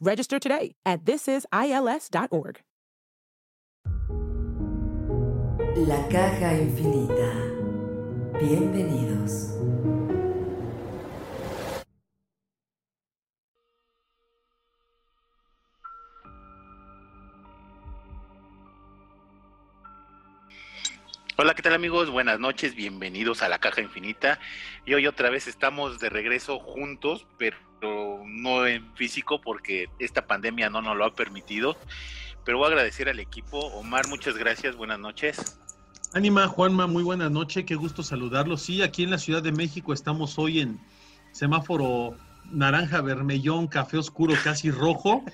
Register 0.00 0.38
today 0.38 0.74
at 0.84 1.04
thisisils.org. 1.04 2.60
La 5.76 6.08
caja 6.08 6.52
infinita. 6.54 7.30
Bienvenidos. 8.40 9.50
Hola, 21.42 21.54
¿qué 21.54 21.62
tal 21.62 21.72
amigos? 21.72 22.10
Buenas 22.10 22.38
noches, 22.38 22.74
bienvenidos 22.74 23.40
a 23.40 23.48
la 23.48 23.58
Caja 23.58 23.80
Infinita. 23.80 24.38
Y 24.84 24.92
hoy 24.92 25.06
otra 25.06 25.30
vez 25.30 25.48
estamos 25.48 25.98
de 25.98 26.10
regreso 26.10 26.58
juntos, 26.58 27.26
pero 27.38 27.56
no 28.26 28.66
en 28.66 28.94
físico 28.94 29.40
porque 29.40 29.86
esta 29.98 30.26
pandemia 30.26 30.68
no 30.68 30.82
nos 30.82 30.98
lo 30.98 31.06
ha 31.06 31.14
permitido. 31.14 31.78
Pero 32.44 32.58
voy 32.58 32.66
a 32.66 32.68
agradecer 32.68 33.08
al 33.08 33.20
equipo. 33.20 33.58
Omar, 33.58 34.06
muchas 34.08 34.36
gracias, 34.36 34.76
buenas 34.76 34.98
noches. 34.98 35.58
Ánima, 36.12 36.46
Juanma, 36.46 36.86
muy 36.86 37.02
buenas 37.02 37.30
noches, 37.30 37.64
qué 37.64 37.74
gusto 37.74 38.02
saludarlos. 38.02 38.60
Sí, 38.60 38.82
aquí 38.82 39.04
en 39.04 39.10
la 39.10 39.16
Ciudad 39.16 39.42
de 39.42 39.52
México 39.52 39.94
estamos 39.94 40.38
hoy 40.38 40.60
en 40.60 40.78
semáforo 41.32 42.18
naranja, 42.52 43.00
vermellón, 43.00 43.66
café 43.66 43.96
oscuro, 43.96 44.34
casi 44.44 44.70
rojo. 44.70 45.24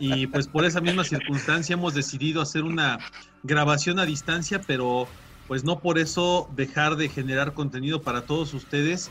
Y 0.00 0.26
pues 0.26 0.48
por 0.48 0.64
esa 0.64 0.80
misma 0.80 1.04
circunstancia 1.04 1.74
hemos 1.74 1.94
decidido 1.94 2.42
hacer 2.42 2.64
una 2.64 2.98
grabación 3.44 4.00
a 4.00 4.06
distancia, 4.06 4.60
pero 4.66 5.06
pues 5.48 5.64
no 5.64 5.80
por 5.80 5.98
eso 5.98 6.48
dejar 6.54 6.96
de 6.96 7.08
generar 7.08 7.54
contenido 7.54 8.02
para 8.02 8.22
todos 8.22 8.54
ustedes 8.54 9.10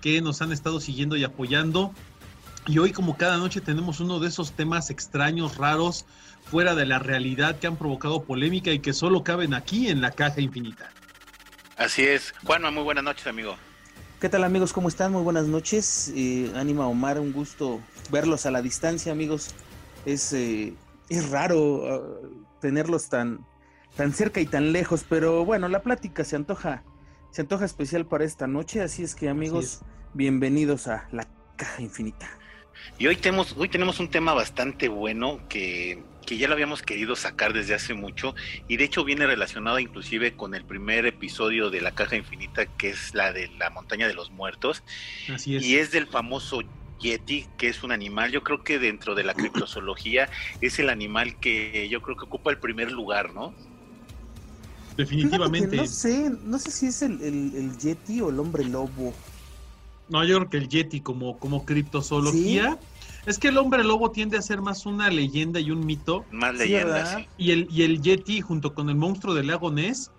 que 0.00 0.20
nos 0.20 0.42
han 0.42 0.52
estado 0.52 0.80
siguiendo 0.80 1.16
y 1.16 1.24
apoyando. 1.24 1.92
Y 2.66 2.78
hoy, 2.78 2.92
como 2.92 3.16
cada 3.16 3.38
noche, 3.38 3.60
tenemos 3.60 4.00
uno 4.00 4.20
de 4.20 4.28
esos 4.28 4.52
temas 4.52 4.90
extraños, 4.90 5.56
raros, 5.56 6.04
fuera 6.44 6.74
de 6.74 6.86
la 6.86 6.98
realidad 6.98 7.58
que 7.58 7.66
han 7.66 7.76
provocado 7.76 8.22
polémica 8.22 8.70
y 8.72 8.80
que 8.80 8.92
solo 8.92 9.24
caben 9.24 9.54
aquí 9.54 9.88
en 9.88 10.00
la 10.00 10.10
caja 10.10 10.40
infinita. 10.40 10.90
Así 11.76 12.02
es. 12.02 12.34
Juanma, 12.44 12.70
muy 12.70 12.82
buenas 12.82 13.04
noches, 13.04 13.26
amigo. 13.26 13.56
¿Qué 14.20 14.28
tal 14.28 14.44
amigos? 14.44 14.72
¿Cómo 14.72 14.88
están? 14.88 15.12
Muy 15.12 15.22
buenas 15.22 15.46
noches. 15.46 16.12
Eh, 16.14 16.52
Ánima 16.54 16.86
Omar, 16.86 17.18
un 17.18 17.32
gusto 17.32 17.80
verlos 18.10 18.46
a 18.46 18.52
la 18.52 18.62
distancia, 18.62 19.10
amigos. 19.10 19.48
Es, 20.06 20.32
eh, 20.32 20.74
es 21.08 21.30
raro 21.30 21.58
uh, 21.58 22.44
tenerlos 22.60 23.08
tan, 23.08 23.44
tan 23.96 24.12
cerca 24.12 24.40
y 24.40 24.46
tan 24.46 24.72
lejos, 24.72 25.04
pero 25.08 25.44
bueno, 25.44 25.68
la 25.68 25.82
plática 25.82 26.24
se 26.24 26.36
antoja, 26.36 26.82
se 27.30 27.42
antoja 27.42 27.64
especial 27.64 28.06
para 28.06 28.24
esta 28.24 28.46
noche, 28.46 28.80
así 28.80 29.02
es 29.02 29.14
que 29.14 29.28
amigos, 29.28 29.82
bienvenidos 30.14 30.88
a 30.88 31.08
la 31.12 31.26
caja 31.56 31.82
infinita. 31.82 32.38
Y 32.98 33.06
hoy 33.06 33.16
tenemos, 33.16 33.54
hoy 33.56 33.68
tenemos 33.68 34.00
un 34.00 34.08
tema 34.08 34.32
bastante 34.32 34.88
bueno 34.88 35.40
que, 35.48 36.02
que 36.26 36.36
ya 36.36 36.48
lo 36.48 36.54
habíamos 36.54 36.82
querido 36.82 37.14
sacar 37.16 37.52
desde 37.52 37.74
hace 37.74 37.94
mucho 37.94 38.34
y 38.66 38.76
de 38.76 38.84
hecho 38.84 39.04
viene 39.04 39.26
relacionado 39.26 39.78
inclusive 39.78 40.34
con 40.36 40.54
el 40.54 40.64
primer 40.64 41.06
episodio 41.06 41.70
de 41.70 41.80
la 41.80 41.92
caja 41.92 42.16
infinita 42.16 42.66
que 42.66 42.90
es 42.90 43.14
la 43.14 43.32
de 43.32 43.48
la 43.58 43.70
montaña 43.70 44.08
de 44.08 44.14
los 44.14 44.30
muertos 44.30 44.82
Así 45.32 45.56
es. 45.56 45.64
y 45.64 45.76
es 45.76 45.92
del 45.92 46.06
famoso 46.06 46.62
Yeti, 46.98 47.46
que 47.58 47.68
es 47.68 47.82
un 47.82 47.92
animal, 47.92 48.30
yo 48.32 48.42
creo 48.42 48.64
que 48.64 48.78
dentro 48.78 49.14
de 49.14 49.24
la 49.24 49.34
criptozoología 49.34 50.28
es 50.60 50.78
el 50.78 50.88
animal 50.88 51.38
que 51.40 51.88
yo 51.88 52.00
creo 52.00 52.16
que 52.16 52.24
ocupa 52.24 52.50
el 52.50 52.58
primer 52.58 52.90
lugar, 52.90 53.34
¿no? 53.34 53.54
Definitivamente. 54.96 55.76
No 55.76 55.86
sé, 55.86 56.30
no 56.44 56.58
sé 56.58 56.70
si 56.70 56.86
es 56.86 57.02
el, 57.02 57.20
el, 57.22 57.54
el, 57.54 57.78
Yeti 57.78 58.20
o 58.20 58.30
el 58.30 58.38
hombre 58.38 58.64
lobo. 58.64 59.14
No, 60.08 60.24
yo 60.24 60.36
creo 60.38 60.50
que 60.50 60.56
el 60.58 60.68
Yeti 60.68 61.00
como, 61.00 61.38
como 61.38 61.64
criptozoología. 61.64 62.78
¿Sí? 62.80 62.86
Es 63.24 63.38
que 63.38 63.48
el 63.48 63.58
hombre 63.58 63.84
lobo 63.84 64.10
tiende 64.10 64.36
a 64.36 64.42
ser 64.42 64.60
más 64.60 64.84
una 64.84 65.08
leyenda 65.08 65.60
y 65.60 65.70
un 65.70 65.86
mito. 65.86 66.24
Más 66.32 66.54
leyenda, 66.56 67.18
sí. 67.18 67.28
Y 67.38 67.52
el, 67.52 67.68
y 67.70 67.82
el 67.82 68.02
Yeti 68.02 68.40
junto 68.40 68.74
con 68.74 68.88
el 68.88 68.96
monstruo 68.96 69.32
del 69.34 69.46
lago 69.46 69.70
Ness 69.70 70.10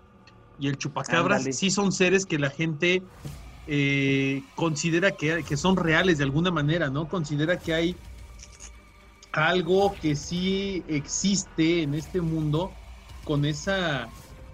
y 0.58 0.68
el 0.68 0.78
chupacabras 0.78 1.44
sí 1.52 1.70
son 1.70 1.92
seres 1.92 2.24
que 2.24 2.38
la 2.38 2.48
gente 2.48 3.02
eh, 3.66 4.42
considera 4.54 5.12
que, 5.12 5.42
que, 5.42 5.56
son 5.56 5.76
reales 5.76 6.18
de 6.18 6.24
alguna 6.24 6.50
manera, 6.50 6.88
¿no? 6.90 7.08
Considera 7.08 7.58
que 7.58 7.74
hay 7.74 7.96
algo 9.32 9.94
que 10.00 10.14
sí 10.14 10.84
existe 10.88 11.82
en 11.82 11.94
este 11.94 12.20
mundo 12.20 12.72
con 13.24 13.44
esa, 13.44 14.08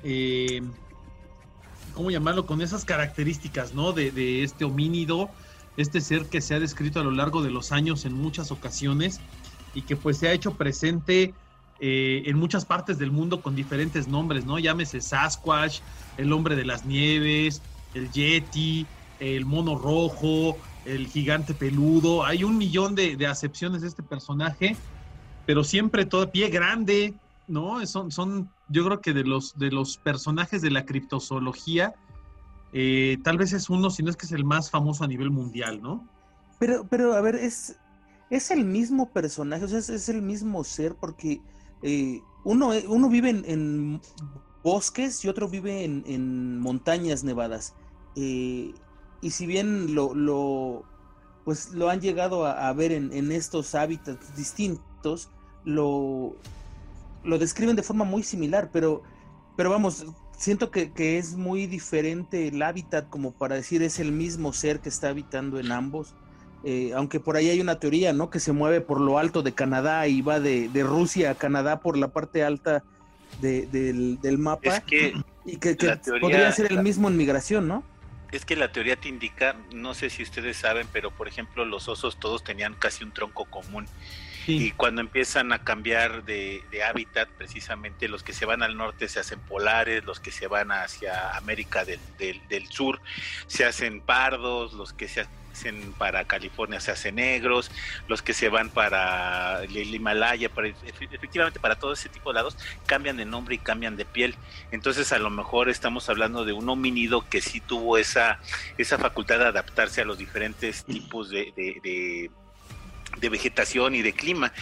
eh, 0.05 0.63
¿cómo 1.95 2.11
llamarlo? 2.11 2.47
Con 2.47 2.63
esas 2.63 2.85
características, 2.85 3.75
¿no? 3.75 3.93
De, 3.93 4.43
este 4.43 4.65
homínido, 4.65 5.31
este 5.77 6.01
ser 6.01 6.27
que 6.27 6.41
se 6.41 6.55
ha 6.55 6.61
descrito 6.61 7.01
a 7.01 7.05
lo 7.05 7.11
largo 7.11 7.43
de 7.43 7.51
los 7.51 7.73
años 7.73 8.05
en 8.05 8.15
muchas 8.15 8.51
ocasiones 8.51 9.21
y 9.75 9.83
que 9.83 9.97
pues 9.97 10.19
se 10.19 10.29
ha 10.29 10.33
hecho 10.33 10.55
presente 10.55 11.35
eh, 11.79 12.23
en 12.27 12.37
muchas 12.37 12.65
partes 12.65 12.99
del 12.99 13.11
mundo 13.11 13.41
con 13.41 13.55
diferentes 13.55 14.09
nombres, 14.09 14.45
¿no? 14.45 14.59
Llámese 14.59 15.01
Sasquatch, 15.01 15.81
el 16.17 16.33
hombre 16.33 16.57
de 16.57 16.65
las 16.65 16.85
nieves, 16.85 17.63
el 17.95 18.11
Yeti, 18.11 18.87
el 19.21 19.45
mono 19.45 19.79
rojo, 19.79 20.57
el 20.85 21.07
gigante 21.07 21.55
peludo. 21.55 22.25
Hay 22.25 22.45
un 22.45 22.59
millón 22.59 22.95
de, 22.95 23.27
acepciones 23.27 23.83
de 23.83 23.89
este 23.89 24.03
personaje, 24.03 24.77
pero 25.47 25.65
siempre 25.65 26.07
todo 26.07 26.31
pie 26.31 26.49
grande, 26.49 27.15
¿no? 27.47 27.85
Son, 27.87 28.51
yo 28.71 28.85
creo 28.85 29.01
que 29.01 29.13
de 29.13 29.25
los, 29.25 29.59
de 29.59 29.71
los 29.71 29.99
personajes 29.99 30.63
de 30.63 30.71
la 30.71 30.87
criptozoología, 30.87 31.95
eh, 32.73 33.19
tal 33.25 33.37
vez 33.37 33.53
es 33.53 33.69
uno, 33.69 33.91
si 33.91 34.03
no 34.03 34.11
es 34.11 34.17
que 34.17 34.27
es 34.27 34.33
el 34.33 34.45
más 34.45 34.71
famoso 34.71 35.05
a 35.05 35.09
nivel 35.09 35.31
mundial, 35.31 35.83
¿no? 35.83 36.09
Pero, 36.59 36.87
pero 36.89 37.15
a 37.15 37.21
ver, 37.21 37.35
es, 37.35 37.77
es 38.31 38.51
el 38.51 38.65
mismo 38.65 39.11
personaje, 39.11 39.65
o 39.65 39.69
sea, 39.69 39.79
es, 39.79 39.91
es 39.91 40.09
el 40.09 40.23
mismo 40.23 40.63
ser, 40.63 40.95
porque 40.95 41.41
eh, 41.83 42.21
uno, 42.45 42.71
uno 42.89 43.09
vive 43.09 43.31
en, 43.31 44.01
bosques 44.63 45.25
y 45.25 45.29
otro 45.29 45.49
vive 45.49 45.85
en, 45.85 46.05
en 46.07 46.61
montañas 46.61 47.25
nevadas. 47.25 47.75
Eh, 48.15 48.75
y 49.23 49.31
si 49.31 49.47
bien 49.47 49.95
lo, 49.95 50.15
lo, 50.15 50.85
pues 51.45 51.71
lo 51.73 51.89
han 51.89 52.01
llegado 52.01 52.47
a, 52.47 52.69
a 52.69 52.73
ver 52.73 52.93
en, 52.93 53.13
en, 53.13 53.33
estos 53.33 53.75
hábitats 53.75 54.37
distintos, 54.37 55.31
lo, 55.65 56.37
lo 57.25 57.39
describen 57.39 57.77
de 57.77 57.83
forma 57.83 58.05
muy 58.05 58.23
similar, 58.23 58.71
pero, 58.73 59.03
pero 59.57 59.71
vamos, 59.71 60.07
siento 60.37 60.71
que, 60.71 60.93
que, 60.93 61.19
es 61.19 61.37
muy 61.37 61.67
diferente 61.67 62.49
el 62.49 62.63
hábitat 62.63 63.09
como 63.09 63.33
para 63.33 63.57
decir 63.57 63.83
es 63.83 63.99
el 63.99 64.13
mismo 64.13 64.53
ser 64.53 64.81
que 64.81 64.89
está 64.89 65.09
habitando 65.11 65.59
en 65.59 65.73
ambos. 65.73 66.15
Eh, 66.63 66.93
aunque 66.95 67.21
por 67.21 67.37
ahí 67.37 67.49
hay 67.49 67.61
una 67.61 67.79
teoría, 67.79 68.13
¿no? 68.13 68.29
Que 68.29 68.39
se 68.39 68.53
mueve 68.53 68.83
por 68.83 69.01
lo 69.01 69.19
alto 69.19 69.43
de 69.43 69.53
Canadá 69.53 70.07
y 70.09 70.21
va 70.21 70.41
de, 70.41 70.69
de 70.69 70.83
Rusia 70.83 71.31
a 71.31 71.35
Canadá 71.35 71.81
por 71.81 71.97
la 71.97 72.09
parte 72.09 72.45
alta 72.45 72.85
de, 73.41 73.67
del, 73.67 74.21
del, 74.21 74.37
mapa. 74.37 74.77
Es 74.77 74.81
que 74.85 75.15
y 75.47 75.57
que, 75.57 75.77
que 75.77 75.97
teoría, 75.97 76.21
podría 76.21 76.53
ser 76.53 76.71
el 76.71 76.83
mismo 76.83 77.09
en 77.09 77.17
migración, 77.17 77.67
¿no? 77.67 77.83
Es 78.31 78.45
que 78.45 78.57
la 78.57 78.71
teoría 78.71 78.97
te 78.97 79.09
indica, 79.09 79.57
no 79.75 79.95
sé 79.95 80.11
si 80.11 80.23
ustedes 80.23 80.59
saben, 80.59 80.87
pero 80.93 81.11
por 81.11 81.29
ejemplo 81.29 81.65
los 81.65 81.89
osos 81.89 82.19
todos 82.19 82.45
tenían 82.45 82.75
casi 82.75 83.05
un 83.05 83.13
tronco 83.13 83.47
común 83.47 83.87
Y 84.47 84.73
cuando 84.73 85.01
empiezan 85.01 85.53
a 85.53 85.63
cambiar 85.63 86.25
de, 86.25 86.63
hábitat, 86.89 87.29
precisamente 87.31 88.09
los 88.09 88.23
que 88.23 88.33
se 88.33 88.47
van 88.47 88.63
al 88.63 88.77
norte 88.77 89.09
se 89.09 89.21
hacen 89.21 89.41
polares, 89.41 90.05
los 90.05 90.21
que 90.21 90.31
se 90.31 90.47
van 90.47 90.73
hacia 90.73 91.37
América 91.37 91.85
del, 91.85 92.01
del 92.19 92.67
Sur 92.69 93.01
se 93.47 93.65
hacen 93.65 94.01
pardos, 94.01 94.73
los 94.73 94.93
que 94.93 95.09
se 95.09 95.21
hacen 95.21 95.93
para 95.99 96.25
California 96.25 96.81
se 96.81 96.91
hacen 96.91 97.17
negros, 97.17 97.71
los 98.09 98.23
que 98.23 98.33
se 98.33 98.49
van 98.49 98.71
para 98.71 99.63
el 99.65 99.95
Himalaya, 99.95 100.49
para, 100.49 100.69
efectivamente 100.69 101.61
para 101.61 101.77
todo 101.77 101.93
ese 101.93 102.09
tipo 102.09 102.31
de 102.31 102.35
lados, 102.35 102.57
cambian 102.87 103.17
de 103.17 103.25
nombre 103.25 103.57
y 103.57 103.59
cambian 103.59 103.97
de 103.97 104.05
piel. 104.05 104.37
Entonces 104.71 105.13
a 105.13 105.19
lo 105.19 105.31
mejor 105.31 105.69
estamos 105.69 106.09
hablando 106.09 106.45
de 106.45 106.53
un 106.53 106.69
homínido 106.69 107.29
que 107.29 107.41
sí 107.41 107.61
tuvo 107.61 107.99
esa, 107.99 108.41
esa 108.79 108.99
facultad 108.99 109.39
de 109.39 109.47
adaptarse 109.47 110.03
a 110.03 110.05
los 110.05 110.19
diferentes 110.19 110.85
tipos 110.85 111.31
de, 111.31 111.53
de, 111.57 111.81
de 111.83 112.31
vegetación 113.29 113.95
y 113.95 114.03
de 114.03 114.13
clima. 114.13 114.53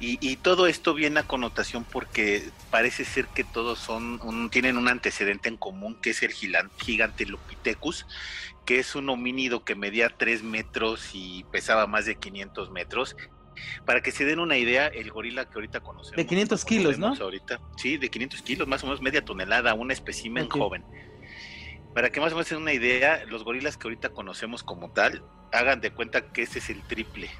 Y, 0.00 0.36
todo 0.36 0.66
esto 0.66 0.92
viene 0.92 1.20
a 1.20 1.22
connotación 1.22 1.84
porque 1.84 2.50
parece 2.70 3.06
ser 3.06 3.26
que 3.28 3.42
todos 3.42 3.78
son 3.78 4.50
tienen 4.50 4.76
un 4.76 4.88
antecedente 4.88 5.48
en 5.48 5.56
común 5.56 5.94
que 5.94 6.10
es 6.10 6.22
el 6.22 6.32
gigante 6.32 7.24
Lopithecus, 7.24 8.06
que 8.66 8.80
es 8.80 8.94
un 8.96 9.08
homínido 9.08 9.64
que 9.64 9.74
medía 9.74 10.10
3 10.10 10.42
metros 10.42 11.10
y 11.14 11.44
pesaba 11.44 11.86
más 11.86 12.04
de 12.04 12.16
500 12.16 12.70
metros. 12.70 13.16
Para 13.86 14.02
que 14.02 14.10
se 14.10 14.26
den 14.26 14.40
una 14.40 14.58
idea, 14.58 14.88
el 14.88 15.10
gorila 15.10 15.48
que 15.48 15.54
ahorita 15.54 15.80
conocemos. 15.80 16.16
De 16.16 16.26
500 16.26 16.64
kilos, 16.64 16.98
¿no? 16.98 17.14
Ahorita, 17.14 17.60
sí, 17.76 17.96
de 17.96 18.10
500 18.10 18.42
kilos, 18.42 18.68
más 18.68 18.82
o 18.82 18.86
menos 18.86 19.00
media 19.00 19.24
tonelada, 19.24 19.72
un 19.74 19.90
espécimen 19.90 20.50
joven. 20.50 20.84
Para 21.94 22.10
que 22.10 22.20
más 22.20 22.32
o 22.32 22.34
menos 22.34 22.48
se 22.48 22.56
den 22.56 22.62
una 22.62 22.72
idea, 22.72 23.24
los 23.26 23.44
gorilas 23.44 23.78
que 23.78 23.86
ahorita 23.86 24.10
conocemos 24.10 24.64
como 24.64 24.90
tal, 24.90 25.22
hagan 25.52 25.80
de 25.80 25.92
cuenta 25.92 26.32
que 26.32 26.42
ese 26.42 26.58
es 26.58 26.68
el 26.68 26.82
triple 26.82 27.30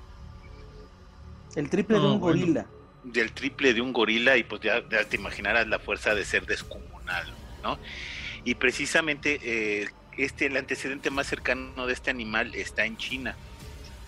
el 1.56 1.70
triple 1.70 1.98
de 1.98 2.06
un 2.06 2.20
gorila. 2.20 2.66
Del 3.02 3.32
triple 3.32 3.74
de 3.74 3.80
un 3.80 3.92
gorila 3.92 4.36
y 4.36 4.44
pues 4.44 4.60
ya, 4.62 4.82
te 4.88 5.16
imaginarás 5.16 5.66
la 5.68 5.78
fuerza 5.78 6.14
de 6.14 6.24
ser 6.24 6.46
descomunal, 6.46 7.32
¿no? 7.62 7.78
Y 8.44 8.54
precisamente 8.54 9.40
eh, 9.42 9.88
este, 10.16 10.46
el 10.46 10.56
antecedente 10.56 11.10
más 11.10 11.26
cercano 11.26 11.86
de 11.86 11.92
este 11.92 12.10
animal 12.10 12.54
está 12.54 12.84
en 12.84 12.96
China. 12.96 13.36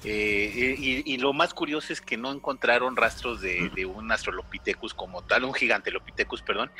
Eh, 0.08 1.02
y, 1.04 1.16
lo 1.16 1.32
más 1.32 1.52
curioso 1.52 1.92
es 1.92 2.00
que 2.00 2.16
no 2.16 2.30
encontraron 2.30 2.94
rastros 2.94 3.40
de, 3.40 3.86
un 3.86 4.12
Astrolopithecus 4.12 4.94
como 4.94 5.22
tal, 5.22 5.42
un 5.42 5.52
gigante 5.52 5.90
Lopithecus, 5.90 6.42
perdón, 6.42 6.70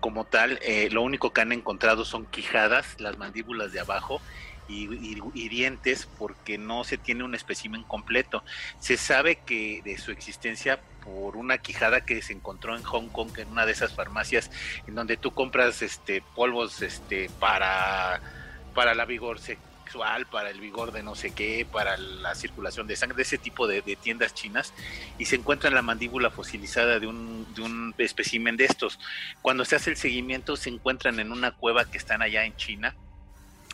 como 0.00 0.24
tal. 0.24 0.58
Eh, 0.62 0.88
lo 0.90 1.02
único 1.02 1.32
que 1.32 1.42
han 1.42 1.52
encontrado 1.52 2.04
son 2.04 2.26
quijadas, 2.26 2.96
las 2.98 3.18
mandíbulas 3.18 3.72
de 3.72 3.80
abajo 3.80 4.20
y, 4.68 5.48
dientes 5.48 6.08
porque 6.18 6.56
no 6.58 6.84
se 6.84 6.98
tiene 6.98 7.24
un 7.24 7.34
espécimen 7.34 7.82
completo. 7.82 8.42
Se 8.78 8.96
sabe 8.96 9.36
que 9.36 9.82
de 9.84 9.98
su 9.98 10.10
existencia 10.10 10.80
por 11.04 11.36
una 11.36 11.58
quijada 11.58 12.04
que 12.04 12.22
se 12.22 12.32
encontró 12.32 12.76
en 12.76 12.82
Hong 12.82 13.08
Kong 13.08 13.30
en 13.38 13.48
una 13.48 13.66
de 13.66 13.72
esas 13.72 13.92
farmacias 13.92 14.50
en 14.86 14.94
donde 14.94 15.16
tú 15.16 15.32
compras 15.32 15.82
este 15.82 16.22
polvos 16.36 16.80
este 16.80 17.28
para 17.40 18.20
para 18.72 18.94
la 18.94 19.04
vigor 19.04 19.40
sexual, 19.40 20.26
para 20.26 20.50
el 20.50 20.60
vigor 20.60 20.92
de 20.92 21.02
no 21.02 21.14
sé 21.14 21.32
qué, 21.32 21.66
para 21.70 21.96
la 21.96 22.34
circulación 22.34 22.86
de 22.86 22.96
sangre, 22.96 23.16
de 23.16 23.22
ese 23.22 23.38
tipo 23.38 23.66
de, 23.66 23.82
tiendas 23.96 24.34
chinas, 24.34 24.72
y 25.18 25.26
se 25.26 25.36
encuentra 25.36 25.68
en 25.68 25.74
la 25.74 25.82
mandíbula 25.82 26.30
fosilizada 26.30 26.98
de 26.98 27.06
un, 27.06 27.46
de 27.54 27.62
un 27.62 27.94
de 27.96 28.64
estos. 28.64 28.98
Cuando 29.42 29.64
se 29.64 29.76
hace 29.76 29.90
el 29.90 29.96
seguimiento, 29.96 30.56
se 30.56 30.70
encuentran 30.70 31.20
en 31.20 31.30
una 31.32 31.52
cueva 31.52 31.84
que 31.84 31.98
están 31.98 32.22
allá 32.22 32.44
en 32.44 32.56
China, 32.56 32.94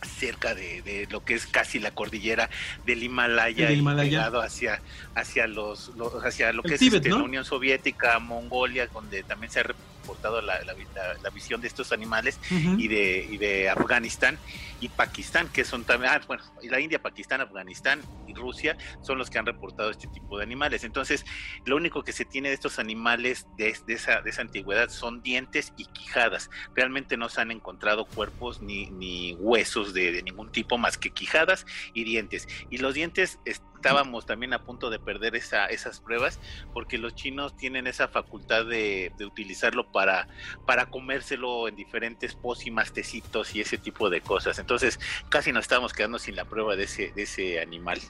cerca 0.07 0.55
de, 0.55 1.07
lo 1.11 1.25
que 1.25 1.35
es 1.35 1.47
casi 1.47 1.79
la 1.79 1.91
cordillera 1.91 2.51
del 2.85 3.03
Himalaya, 3.03 3.71
y 3.71 3.83
pegado 3.83 4.41
hacia 4.41 4.81
hacia 5.15 5.47
los, 5.47 5.93
hacia 6.25 6.53
lo 6.53 6.63
que 6.63 6.75
es 6.75 6.83
este, 6.83 7.09
la 7.09 7.17
Unión 7.17 7.45
Soviética, 7.45 8.19
Mongolia, 8.19 8.87
donde 8.87 9.23
también 9.23 9.51
se 9.51 9.61
ha 9.61 9.65
reportado 10.09 10.41
la, 10.41 10.61
la, 10.65 11.31
visión 11.31 11.61
de 11.61 11.69
estos 11.69 11.93
animales 11.93 12.41
y 12.51 12.89
de 12.89 13.27
y 13.31 13.37
de 13.37 13.69
Afganistán 13.69 14.39
y 14.81 14.89
Pakistán, 14.89 15.49
que 15.49 15.65
son 15.65 15.85
también, 15.85 16.13
ah, 16.13 16.21
bueno, 16.27 16.43
la 16.63 16.81
India, 16.81 17.01
Pakistán, 17.01 17.41
Afganistán 17.41 18.01
y 18.27 18.35
Rusia 18.35 18.77
son 19.03 19.19
los 19.19 19.29
que 19.29 19.39
han 19.39 19.47
reportado 19.47 19.91
este 19.91 20.07
tipo 20.09 20.39
de 20.39 20.45
animales. 20.45 20.85
Entonces, 20.85 21.25
lo 21.65 21.77
único 21.77 22.05
que 22.05 22.13
se 22.13 22.25
tiene 22.25 22.49
de 22.49 22.55
estos 22.55 22.79
animales 22.79 23.47
de, 23.57 23.75
esa, 23.89 24.21
de 24.23 24.31
esa 24.31 24.43
antigüedad 24.43 24.89
son 24.89 25.23
dientes 25.23 25.73
y 25.77 25.85
quijadas. 25.87 26.51
Realmente 26.75 27.17
no 27.17 27.29
se 27.29 27.41
han 27.41 27.51
encontrado 27.51 28.07
cuerpos 28.07 28.63
ni, 28.63 28.87
ni 28.91 29.35
huesos 29.35 29.95
de, 29.95 30.23
ningún 30.23 30.53
tipo 30.53 30.79
más 30.79 30.97
que 30.97 31.11
quijadas 31.11 31.67
y 31.93 32.05
dientes. 32.05 32.47
Y 32.71 32.79
los 32.79 32.95
dientes 32.95 33.39
estábamos 33.79 34.27
también 34.27 34.53
a 34.53 34.65
punto 34.65 34.91
de 34.91 34.99
perder 34.99 35.37
esa, 35.37 35.67
esas 35.67 36.01
pruebas 36.01 36.41
porque 36.73 36.99
los 36.99 37.15
chinos 37.15 37.57
tienen 37.57 37.87
esa 37.87 38.09
facultad 38.09 38.67
de, 38.67 39.13
utilizarlo 39.25 39.91
para, 39.93 40.27
para 40.67 40.87
comérselo 40.87 41.69
en 41.69 41.77
diferentes 41.77 42.35
pócimas, 42.35 42.93
tecitos 42.93 43.55
y 43.55 43.61
ese 43.61 43.79
tipo 43.79 44.11
de 44.11 44.21
cosas. 44.21 44.59
Entonces 44.59 44.99
casi 45.29 45.53
nos 45.53 45.63
estábamos 45.63 45.93
quedando 45.93 46.19
sin 46.19 46.35
la 46.35 46.45
prueba 46.45 46.75
de 46.75 46.85
ese, 46.85 47.13
de 47.13 47.23
ese 47.23 47.61
animal. 47.61 48.01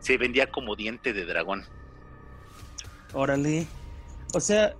Se 0.00 0.18
vendía 0.18 0.50
como 0.50 0.74
diente 0.74 1.12
de 1.12 1.24
dragón. 1.24 1.64
Órale. 3.12 3.68
O 4.34 4.40
sea, 4.40 4.74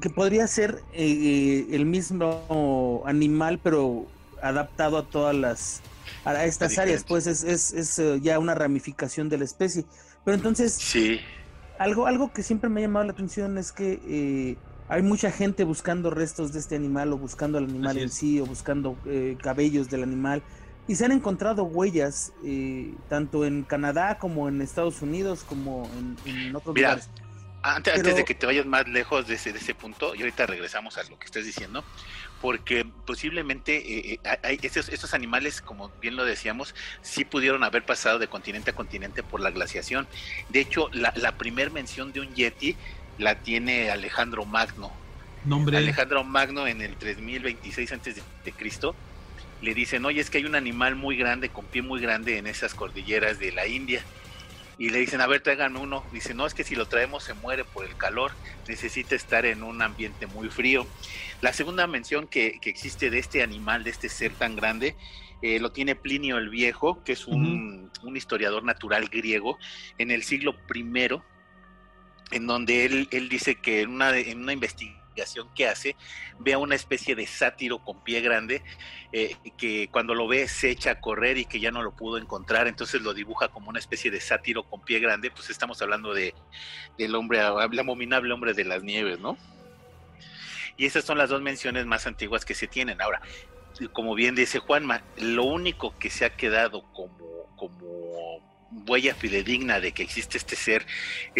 que 0.00 0.08
podría 0.08 0.46
ser 0.46 0.82
eh, 0.92 1.66
el 1.72 1.84
mismo 1.84 3.02
animal, 3.06 3.58
pero 3.60 4.06
adaptado 4.40 4.98
a 4.98 5.02
todas 5.02 5.34
las 5.34 5.82
a 6.24 6.44
estas 6.44 6.78
áreas, 6.78 7.04
pues 7.04 7.26
es, 7.26 7.44
es, 7.44 7.72
es, 7.72 7.98
eh, 7.98 8.18
ya 8.22 8.38
una 8.38 8.54
ramificación 8.54 9.28
de 9.28 9.38
la 9.38 9.44
especie. 9.44 9.84
Pero 10.24 10.36
entonces, 10.36 10.72
sí. 10.72 11.20
algo, 11.78 12.06
algo 12.06 12.32
que 12.32 12.42
siempre 12.42 12.70
me 12.70 12.80
ha 12.80 12.84
llamado 12.84 13.04
la 13.04 13.12
atención 13.12 13.58
es 13.58 13.72
que 13.72 14.00
eh, 14.06 14.56
hay 14.88 15.02
mucha 15.02 15.30
gente 15.30 15.64
buscando 15.64 16.10
restos 16.10 16.52
de 16.52 16.60
este 16.60 16.76
animal 16.76 17.12
o 17.12 17.18
buscando 17.18 17.58
al 17.58 17.64
animal 17.64 17.98
en 17.98 18.10
sí 18.10 18.40
o 18.40 18.46
buscando 18.46 18.96
eh, 19.06 19.36
cabellos 19.42 19.90
del 19.90 20.02
animal. 20.02 20.42
Y 20.86 20.96
se 20.96 21.06
han 21.06 21.12
encontrado 21.12 21.64
huellas 21.64 22.32
tanto 23.08 23.46
en 23.46 23.62
Canadá 23.62 24.18
como 24.18 24.48
en 24.48 24.60
Estados 24.60 25.00
Unidos 25.00 25.42
como 25.42 25.88
en, 26.26 26.54
otros 26.54 26.76
lugares. 26.76 27.08
Antes, 27.62 27.94
antes 27.94 28.16
de 28.16 28.24
que 28.26 28.34
te 28.34 28.44
vayas 28.44 28.66
más 28.66 28.86
lejos 28.86 29.26
de 29.26 29.36
ese, 29.36 29.54
de 29.54 29.58
ese 29.58 29.74
punto, 29.74 30.14
y 30.14 30.20
ahorita 30.20 30.44
regresamos 30.44 30.98
a 30.98 31.02
lo 31.04 31.18
que 31.18 31.24
estás 31.24 31.46
diciendo, 31.46 31.82
porque 32.44 32.84
posiblemente 33.06 33.76
eh, 33.76 34.20
eh, 34.22 34.38
hay 34.42 34.60
estos, 34.62 35.14
animales, 35.14 35.62
como 35.62 35.90
bien 36.02 36.14
lo 36.14 36.26
decíamos, 36.26 36.74
sí 37.00 37.24
pudieron 37.24 37.64
haber 37.64 37.86
pasado 37.86 38.18
de 38.18 38.28
continente 38.28 38.72
a 38.72 38.74
continente 38.74 39.22
por 39.22 39.40
la 39.40 39.50
glaciación. 39.50 40.06
De 40.50 40.60
hecho, 40.60 40.90
la, 40.92 41.14
la 41.16 41.38
primer 41.38 41.70
mención 41.70 42.12
de 42.12 42.20
un 42.20 42.34
yeti 42.34 42.76
la 43.16 43.36
tiene 43.36 43.88
Alejandro 43.88 44.44
Magno. 44.44 44.92
Nombre. 45.46 45.78
Alejandro 45.78 46.22
Magno 46.22 46.66
en 46.66 46.82
el 46.82 46.96
3026 46.96 47.92
antes 47.92 48.16
de 48.16 48.52
Cristo 48.52 48.94
le 49.62 49.72
dicen, 49.72 50.04
oye, 50.04 50.20
es 50.20 50.28
que 50.28 50.36
hay 50.36 50.44
un 50.44 50.54
animal 50.54 50.96
muy 50.96 51.16
grande, 51.16 51.48
con 51.48 51.64
pie 51.64 51.80
muy 51.80 51.98
grande 51.98 52.36
en 52.36 52.46
esas 52.46 52.74
cordilleras 52.74 53.38
de 53.38 53.52
la 53.52 53.66
India 53.66 54.02
y 54.78 54.90
le 54.90 54.98
dicen, 54.98 55.20
a 55.20 55.26
ver, 55.26 55.40
tráiganme 55.42 55.78
uno. 55.78 56.04
Dice, 56.12 56.34
no, 56.34 56.46
es 56.46 56.54
que 56.54 56.64
si 56.64 56.74
lo 56.74 56.86
traemos 56.86 57.22
se 57.24 57.34
muere 57.34 57.64
por 57.64 57.84
el 57.84 57.96
calor, 57.96 58.32
necesita 58.68 59.14
estar 59.14 59.46
en 59.46 59.62
un 59.62 59.82
ambiente 59.82 60.26
muy 60.26 60.48
frío. 60.48 60.86
La 61.40 61.52
segunda 61.52 61.86
mención 61.86 62.26
que, 62.26 62.58
existe 62.62 63.10
de 63.10 63.18
este 63.18 63.42
animal, 63.42 63.84
de 63.84 63.90
este 63.90 64.08
ser 64.08 64.32
tan 64.32 64.56
grande, 64.56 64.96
eh, 65.42 65.60
lo 65.60 65.72
tiene 65.72 65.94
Plinio 65.94 66.38
el 66.38 66.48
Viejo, 66.48 67.02
que 67.04 67.12
es 67.12 67.26
un, 67.26 67.90
historiador 68.14 68.64
natural 68.64 69.08
griego, 69.08 69.58
en 69.98 70.10
el 70.10 70.22
siglo 70.22 70.56
I, 70.74 71.08
en 72.30 72.46
donde 72.46 72.84
él, 72.84 73.08
él 73.10 73.28
dice 73.28 73.56
que 73.56 73.82
en 73.82 73.90
una, 73.90 74.16
en 74.16 74.42
una 74.42 74.52
investigación 74.52 75.03
que 75.54 75.66
hace, 75.66 75.96
ve 76.38 76.52
a 76.54 76.58
una 76.58 76.74
especie 76.74 77.14
de 77.14 77.26
sátiro 77.26 77.78
con 77.78 78.02
pie 78.02 78.20
grande, 78.20 78.62
eh, 79.12 79.36
que 79.56 79.88
cuando 79.90 80.14
lo 80.14 80.26
ve 80.26 80.48
se 80.48 80.70
echa 80.70 80.92
a 80.92 81.00
correr 81.00 81.38
y 81.38 81.44
que 81.44 81.60
ya 81.60 81.70
no 81.70 81.82
lo 81.82 81.92
pudo 81.92 82.18
encontrar, 82.18 82.66
entonces 82.66 83.02
lo 83.02 83.14
dibuja 83.14 83.48
como 83.48 83.70
una 83.70 83.78
especie 83.78 84.10
de 84.10 84.20
sátiro 84.20 84.64
con 84.64 84.80
pie 84.80 84.98
grande, 84.98 85.30
pues 85.30 85.50
estamos 85.50 85.80
hablando 85.82 86.12
de 86.14 86.34
del 86.98 87.14
hombre, 87.14 87.38
el 87.38 87.78
abominable 87.78 88.32
hombre 88.32 88.54
de 88.54 88.64
las 88.64 88.82
nieves, 88.82 89.18
¿no? 89.18 89.36
Y 90.76 90.86
esas 90.86 91.04
son 91.04 91.18
las 91.18 91.30
dos 91.30 91.40
menciones 91.40 91.86
más 91.86 92.06
antiguas 92.06 92.44
que 92.44 92.54
se 92.54 92.66
tienen. 92.66 93.00
Ahora, 93.00 93.20
como 93.92 94.14
bien 94.14 94.34
dice 94.34 94.58
Juanma, 94.58 95.02
lo 95.16 95.44
único 95.44 95.96
que 95.98 96.10
se 96.10 96.24
ha 96.24 96.36
quedado 96.36 96.82
como, 96.92 97.46
como 97.56 98.53
huella 98.86 99.14
fidedigna 99.14 99.80
de 99.80 99.92
que 99.92 100.02
existe 100.02 100.38
este 100.38 100.56
ser 100.56 100.86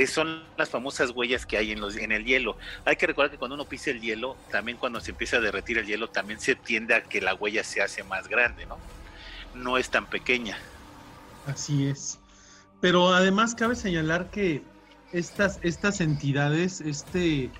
son 0.07 0.45
las 0.57 0.71
famosas 0.71 1.11
huellas 1.11 1.47
que 1.47 1.57
hay 1.57 1.73
en, 1.73 1.81
los, 1.81 1.97
en 1.97 2.13
el 2.13 2.25
hielo. 2.25 2.57
Hay 2.85 2.97
que 2.97 3.07
recordar 3.07 3.31
que 3.31 3.39
cuando 3.39 3.55
uno 3.55 3.65
pisa 3.65 3.91
el 3.91 4.01
hielo, 4.01 4.37
también 4.51 4.79
cuando 4.79 5.01
se 5.01 5.11
empieza 5.11 5.39
a 5.39 5.41
derretir 5.41 5.79
el 5.79 5.87
hielo, 5.87 6.09
también 6.09 6.41
se 6.41 6.55
tiende 6.55 6.95
a 6.95 7.03
que 7.03 7.21
la 7.21 7.35
huella 7.35 7.65
se 7.65 7.83
hace 7.83 8.03
más 8.05 8.29
grande, 8.29 8.67
¿no? 8.67 8.79
No 9.55 9.79
es 9.79 9.91
tan 9.91 10.07
pequeña. 10.07 10.59
Así 11.47 11.87
es. 11.87 12.19
Pero 12.81 13.15
además 13.15 13.55
cabe 13.55 13.77
señalar 13.77 14.31
que 14.31 14.63
estas, 15.13 15.59
estas 15.63 16.01
entidades, 16.01 16.81
este 16.81 17.51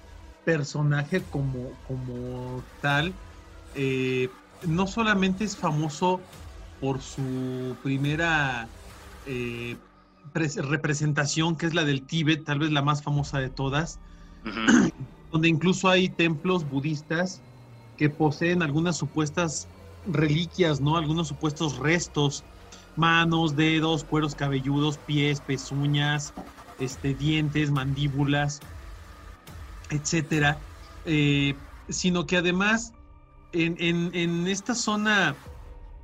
personaje 0.45 1.23
como, 1.31 1.73
como 1.87 2.63
tal, 2.83 3.13
eh, 3.75 4.29
no 4.67 4.87
solamente 4.87 5.45
es 5.45 5.57
famoso 5.57 6.21
por 6.81 7.01
su 7.01 7.77
primera 7.83 8.69
eh, 9.27 9.77
representación 10.35 11.57
que 11.57 11.67
es 11.67 11.75
la 11.75 11.85
del 11.85 12.03
Tíbet, 12.03 12.45
tal 12.45 12.59
vez 12.59 12.71
la 12.71 12.83
más 12.83 13.03
famosa 13.03 13.39
de 13.39 13.51
todas, 13.51 13.99
donde 15.33 15.49
incluso 15.49 15.89
hay 15.89 16.09
templos 16.09 16.69
budistas 16.69 17.41
que 17.97 18.11
poseen 18.11 18.63
algunas 18.63 18.97
supuestas 18.97 19.69
reliquias, 20.07 20.81
¿no? 20.81 20.97
Algunos 20.97 21.29
supuestos 21.29 21.79
restos, 21.79 22.45
manos, 22.97 23.57
dedos, 23.57 24.05
cueros 24.05 24.35
cabelludos, 24.35 24.99
pies, 24.99 25.41
pezuñas, 25.41 26.35
este, 26.79 27.15
dientes, 27.15 27.71
mandíbulas, 27.71 28.61
etcétera. 29.91 30.59
Eh, 31.05 31.55
sino 31.89 32.27
que 32.27 32.37
además 32.39 32.93
en, 33.53 34.47
esta 34.47 34.75
zona 34.75 35.37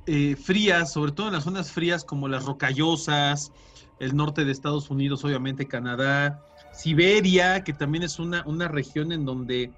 eh, 0.07 0.35
fría, 0.35 0.85
sobre 0.85 1.11
todo 1.11 1.27
en 1.27 1.33
las 1.33 1.43
zonas 1.43 1.71
frías 1.71 2.03
como 2.03 2.27
las 2.27 2.45
rocallosas, 2.45 3.51
el 3.99 4.15
norte 4.15 4.45
de 4.45 4.51
Estados 4.51 4.89
Unidos, 4.89 5.23
obviamente 5.23 5.67
Canadá, 5.67 6.43
Siberia, 6.73 7.63
que 7.63 7.73
también 7.73 8.03
es 8.03 8.17
una, 8.17 8.43
una 8.45 8.67
región 8.67 9.11
en 9.11 9.25
donde 9.25 9.71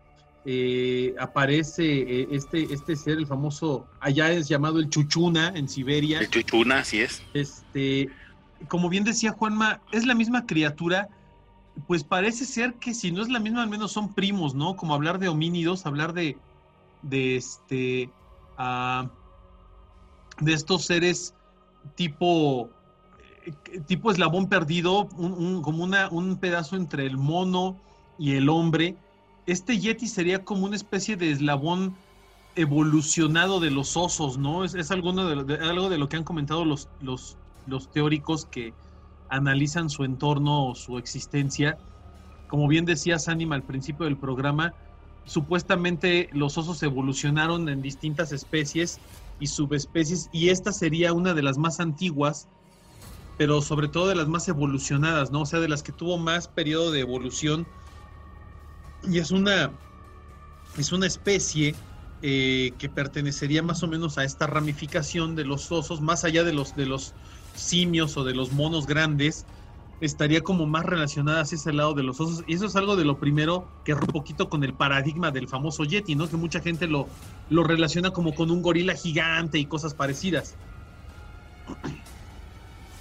eh, 0.46 1.14
aparece 1.20 1.84
eh, 1.84 2.28
este, 2.32 2.74
este 2.74 2.96
ser, 2.96 3.18
el 3.18 3.28
famoso, 3.28 3.88
allá 4.00 4.32
es 4.32 4.48
llamado 4.48 4.80
el 4.80 4.90
Chuchuna 4.90 5.54
en 5.56 5.68
Siberia. 5.68 6.20
El 6.20 6.30
Chuchuna, 6.30 6.80
así 6.80 7.00
es. 7.00 7.22
Este, 7.34 8.10
como 8.68 8.90
bien 8.90 9.04
decía 9.04 9.32
Juanma, 9.32 9.82
es 9.92 10.06
la 10.06 10.16
misma 10.16 10.46
criatura, 10.46 11.10
pues 11.88 12.04
parece 12.04 12.46
ser 12.46 12.76
que 12.76 12.94
si 12.94 13.12
no 13.12 13.22
es 13.22 13.30
la 13.30 13.40
misma, 13.40 13.64
al 13.64 13.70
menos 13.70 13.92
son 13.92 14.14
primos, 14.14 14.54
¿no? 14.54 14.76
Como 14.76 14.94
hablar 14.94 15.20
de 15.20 15.28
homínidos, 15.28 15.86
hablar 15.86 16.14
de, 16.14 16.38
de 17.02 17.36
este, 17.36 18.10
ah, 18.58 19.10
de 20.44 20.54
estos 20.54 20.86
seres 20.86 21.34
tipo, 21.96 22.70
eh, 23.46 23.80
tipo 23.86 24.12
eslabón 24.12 24.48
perdido, 24.48 25.08
como 25.10 25.84
una, 25.84 26.10
un 26.10 26.38
pedazo 26.38 26.76
entre 26.76 27.06
el 27.06 27.18
mono 27.18 27.78
y 28.18 28.36
el 28.36 28.50
hombre. 28.50 28.96
Este 29.46 29.78
Yeti 29.80 30.08
sería 30.08 30.44
como 30.44 30.66
una 30.66 30.76
especie 30.76 31.18
de 31.18 31.32
eslabón 31.32 31.96
evolucionado 32.56 33.60
de 33.60 33.72
los 33.72 33.98
osos, 33.98 34.38
¿no? 34.38 34.64
Es, 34.64 34.92
alguno 34.92 35.44
de, 35.44 35.56
algo 35.56 35.90
de 35.90 35.98
lo 35.98 36.08
que 36.08 36.18
han 36.18 36.24
comentado 36.24 36.66
los, 36.66 36.88
los, 37.02 37.36
los 37.68 37.92
teóricos 37.92 38.46
que 38.46 38.74
analizan 39.30 39.90
su 39.90 40.04
entorno 40.04 40.68
o 40.68 40.76
su 40.76 40.98
existencia. 40.98 41.78
Como 42.48 42.68
bien 42.68 42.86
decía 42.86 43.18
Sanima 43.18 43.56
al 43.56 43.64
principio 43.64 44.06
del 44.06 44.18
programa, 44.18 44.74
supuestamente 45.26 46.30
los 46.32 46.58
osos 46.58 46.84
evolucionaron 46.84 47.68
en 47.70 47.82
distintas 47.82 48.32
especies 48.32 49.00
y 49.44 49.48
subespecies 49.48 50.30
y 50.32 50.50
esta 50.50 50.72
sería 50.72 51.12
una 51.12 51.34
de 51.34 51.44
las 51.44 51.58
más 51.58 51.82
antiguas, 51.82 52.48
pero 53.38 53.62
sobre 53.62 53.90
todo 53.90 54.08
de 54.08 54.16
las 54.16 54.30
más 54.30 54.48
evolucionadas, 54.48 55.32
¿no? 55.32 55.42
O 55.42 55.46
sea, 55.46 55.60
de 55.60 55.68
las 55.68 55.84
que 55.84 55.92
tuvo 55.92 56.18
más 56.18 56.48
periodo 56.48 56.92
de 56.92 57.02
evolución 57.02 57.68
y 59.04 59.20
es 59.20 59.32
una 59.32 59.72
es 60.78 60.94
una 60.94 61.08
especie 61.08 61.76
eh, 62.22 62.72
que 62.80 62.88
pertenecería 62.88 63.62
más 63.62 63.84
o 63.84 63.88
menos 63.88 64.18
a 64.18 64.24
esta 64.24 64.48
ramificación 64.48 65.36
de 65.36 65.44
los 65.44 65.72
osos, 65.74 66.00
más 66.00 66.24
allá 66.24 66.46
de 66.46 66.54
los 66.54 66.74
de 66.78 66.86
los 66.86 67.14
simios 67.54 68.16
o 68.16 68.24
de 68.24 68.34
los 68.34 68.54
monos 68.54 68.88
grandes, 68.88 69.46
estaría 70.06 70.42
como 70.42 70.66
más 70.66 70.86
relacionada 70.86 71.42
hacia 71.42 71.56
ese 71.56 71.74
lado 71.74 71.94
de 71.94 72.04
los 72.04 72.20
osos. 72.20 72.44
Y 72.48 72.56
eso 72.56 72.66
es 72.66 72.76
algo 72.76 72.96
de 72.96 73.06
lo 73.06 73.18
primero 73.18 73.68
que 73.86 73.94
rompe 73.94 74.08
un 74.08 74.14
poquito 74.14 74.50
con 74.50 74.64
el 74.64 74.74
paradigma 74.74 75.32
del 75.32 75.48
famoso 75.48 75.86
Yeti, 75.86 76.16
¿no? 76.16 76.30
Que 76.30 76.36
mucha 76.36 76.60
gente 76.60 76.88
lo, 76.88 77.08
lo 77.50 77.64
relaciona 77.64 78.12
como 78.12 78.36
con 78.36 78.52
un 78.52 78.62
gorila 78.62 78.96
gigante 78.96 79.60
y 79.60 79.66
cosas 79.66 79.94
parecidas. 79.94 80.56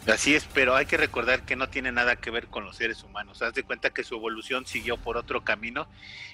Así 0.07 0.35
es, 0.35 0.45
pero 0.53 0.75
hay 0.75 0.87
que 0.87 0.97
recordar 0.97 1.45
que 1.45 1.55
no 1.55 1.69
tiene 1.69 1.93
nada 1.93 2.17
que 2.17 2.31
ver 2.31 2.49
con 2.49 2.65
los 2.65 2.77
seres 2.77 3.05
humanos. 3.05 3.41
Haz 3.41 3.55
de 3.55 3.63
cuenta 3.63 3.91
que 3.91 4.03
su 4.03 4.17
evolución 4.17 4.67
siguió 4.67 4.97
por 4.97 5.17
otro 5.17 5.45
camino 5.45 5.87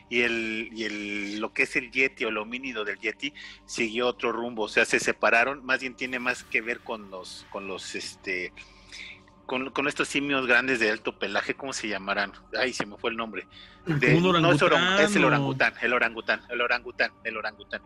y 0.09 0.23
el, 0.23 0.71
y 0.73 0.85
el 0.85 1.41
lo 1.41 1.53
que 1.53 1.65
es 1.65 1.77
el 1.77 1.91
Yeti 1.91 2.25
o 2.25 2.29
el 2.29 2.39
homínido 2.39 2.85
del 2.85 2.99
Yeti 2.99 3.35
siguió 3.67 4.07
otro 4.07 4.33
rumbo, 4.33 4.63
o 4.65 4.69
sea, 4.69 4.87
se 4.87 4.99
separaron, 4.99 5.65
más 5.67 5.81
bien 5.81 5.95
tiene 5.95 6.19
más 6.19 6.45
que 6.45 6.63
ver 6.63 6.81
con 6.81 7.11
los 7.11 7.47
con 7.51 7.69
los 7.69 7.95
este 7.95 8.55
con, 9.49 9.89
estos 9.89 10.09
simios 10.09 10.47
grandes 10.47 10.79
de 10.79 10.91
alto 10.91 11.19
pelaje, 11.19 11.55
¿cómo 11.55 11.73
se 11.73 11.89
llamarán? 11.89 12.33
Ay, 12.57 12.75
se 12.75 12.85
me 12.85 12.99
fue 12.99 13.11
el 13.11 13.17
nombre. 13.17 13.49
no, 13.87 13.97
es, 13.97 15.17
el 15.17 15.25
orangután, 15.25 15.73
el 15.81 15.95
orangután, 15.95 16.43
el 16.51 16.61
orangután, 16.61 17.13
el 17.25 17.37
orangután. 17.37 17.81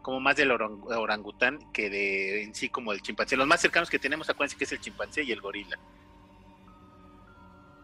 Como 0.00 0.20
más 0.20 0.36
del 0.36 0.50
orangután 0.50 1.58
que 1.70 1.90
de 1.90 2.44
en 2.44 2.54
sí 2.54 2.70
como 2.70 2.92
el 2.92 3.02
chimpancé. 3.02 3.36
Los 3.36 3.46
más 3.46 3.60
cercanos 3.60 3.90
que 3.90 3.98
tenemos, 3.98 4.30
acuérdense 4.30 4.56
que 4.56 4.64
es 4.64 4.72
el 4.72 4.80
chimpancé 4.80 5.22
y 5.22 5.32
el 5.32 5.42
gorila. 5.42 5.78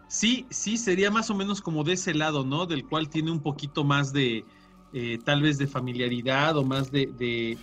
Sí, 0.08 0.46
sí, 0.48 0.78
sería 0.78 1.10
más 1.10 1.28
o 1.28 1.34
menos 1.34 1.60
como 1.60 1.84
de 1.84 1.92
ese 1.92 2.14
lado, 2.14 2.46
¿no? 2.46 2.64
Del 2.64 2.86
cual 2.86 3.10
tiene 3.10 3.30
un 3.30 3.42
poquito 3.42 3.84
más 3.84 4.10
de, 4.10 4.46
eh, 4.94 5.18
tal 5.22 5.42
vez 5.42 5.58
de 5.58 5.66
familiaridad 5.66 6.56
o 6.56 6.64
más 6.64 6.90
de, 6.90 7.58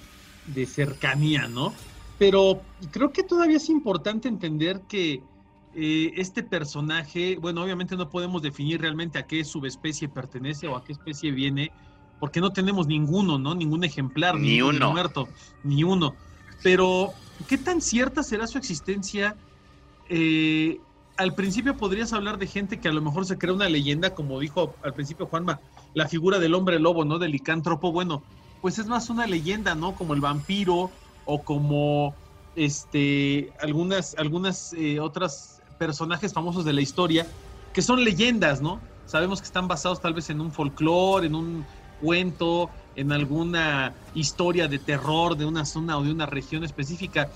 de 0.45 0.65
cercanía, 0.67 1.48
¿no? 1.48 1.74
Pero 2.19 2.62
creo 2.91 3.12
que 3.12 3.24
todavía 3.24 3.57
es 3.57 3.67
importante 3.67 4.27
entender 4.27 4.81
que 4.88 5.24
eh, 5.75 6.13
este 6.15 6.41
personaje, 6.41 7.38
bueno, 7.38 7.62
obviamente 7.62 7.98
no 7.98 8.10
podemos 8.10 8.41
definir 8.41 8.79
realmente 8.79 9.20
a 9.20 9.24
qué 9.27 9.44
subespecie 9.44 10.08
pertenece 10.08 10.67
o 10.67 10.77
a 10.77 10.84
qué 10.84 10.94
especie 10.94 11.32
viene, 11.32 11.72
porque 12.20 12.39
no 12.39 12.51
tenemos 12.51 12.88
ninguno, 12.88 13.38
¿no? 13.38 13.55
Ningún 13.55 13.84
ejemplar, 13.84 14.38
ni 14.39 14.62
uno 14.62 14.91
muerto, 14.91 15.27
ni 15.63 15.84
uno. 15.84 16.15
Pero, 16.63 17.12
¿qué 17.48 17.58
tan 17.58 17.82
cierta 17.82 18.24
será 18.24 18.48
su 18.48 18.58
existencia? 18.58 19.36
Eh, 20.10 20.79
al 21.17 21.34
principio 21.36 21.75
podrías 21.75 22.13
hablar 22.13 22.38
de 22.38 22.48
gente 22.48 22.79
que 22.79 22.88
a 22.88 22.94
lo 22.94 23.01
mejor 23.01 23.25
se 23.25 23.38
crea 23.38 23.53
una 23.53 23.67
leyenda, 23.67 24.15
como 24.15 24.39
dijo 24.39 24.75
al 24.82 24.94
principio 24.94 25.27
Juanma, 25.27 25.60
la 25.94 26.08
figura 26.08 26.39
del 26.39 26.53
hombre 26.53 26.79
lobo, 26.79 27.03
¿no? 27.03 27.20
Del 27.20 27.32
licántropo, 27.32 27.91
bueno, 27.91 28.24
pues 28.62 28.79
es 28.79 28.88
más 28.88 29.10
una 29.10 29.27
leyenda, 29.27 29.75
¿no? 29.75 29.94
Como 29.96 30.13
el 30.13 30.22
vampiro 30.22 30.89
o 31.25 31.44
como 31.44 32.15
este 32.55 33.51
algunas 33.60 34.15
algunas 34.17 34.72
eh, 34.74 35.00
otras 35.00 35.54
personajes 35.77 36.34
famosos 36.34 36.65
de 36.65 36.74
la 36.74 36.82
historia 36.82 37.27
que 37.74 37.82
son 37.82 38.03
leyendas, 38.03 38.62
¿no? 38.62 38.79
Sabemos 39.05 39.41
que 39.41 39.46
están 39.46 39.67
basados 39.67 40.01
tal 40.01 40.13
vez 40.13 40.29
en 40.29 40.41
un 40.41 40.51
folclore, 40.51 41.27
en 41.27 41.36
un 41.36 41.65
cuento, 42.01 42.70
en 42.96 43.12
alguna 43.12 43.94
historia 44.13 44.67
de 44.67 44.79
terror 44.79 45.36
de 45.36 45.46
una 45.46 45.65
zona 45.65 45.98
o 45.98 46.03
de 46.03 46.12
una 46.12 46.25
región 46.25 46.63
específica. 46.63 47.29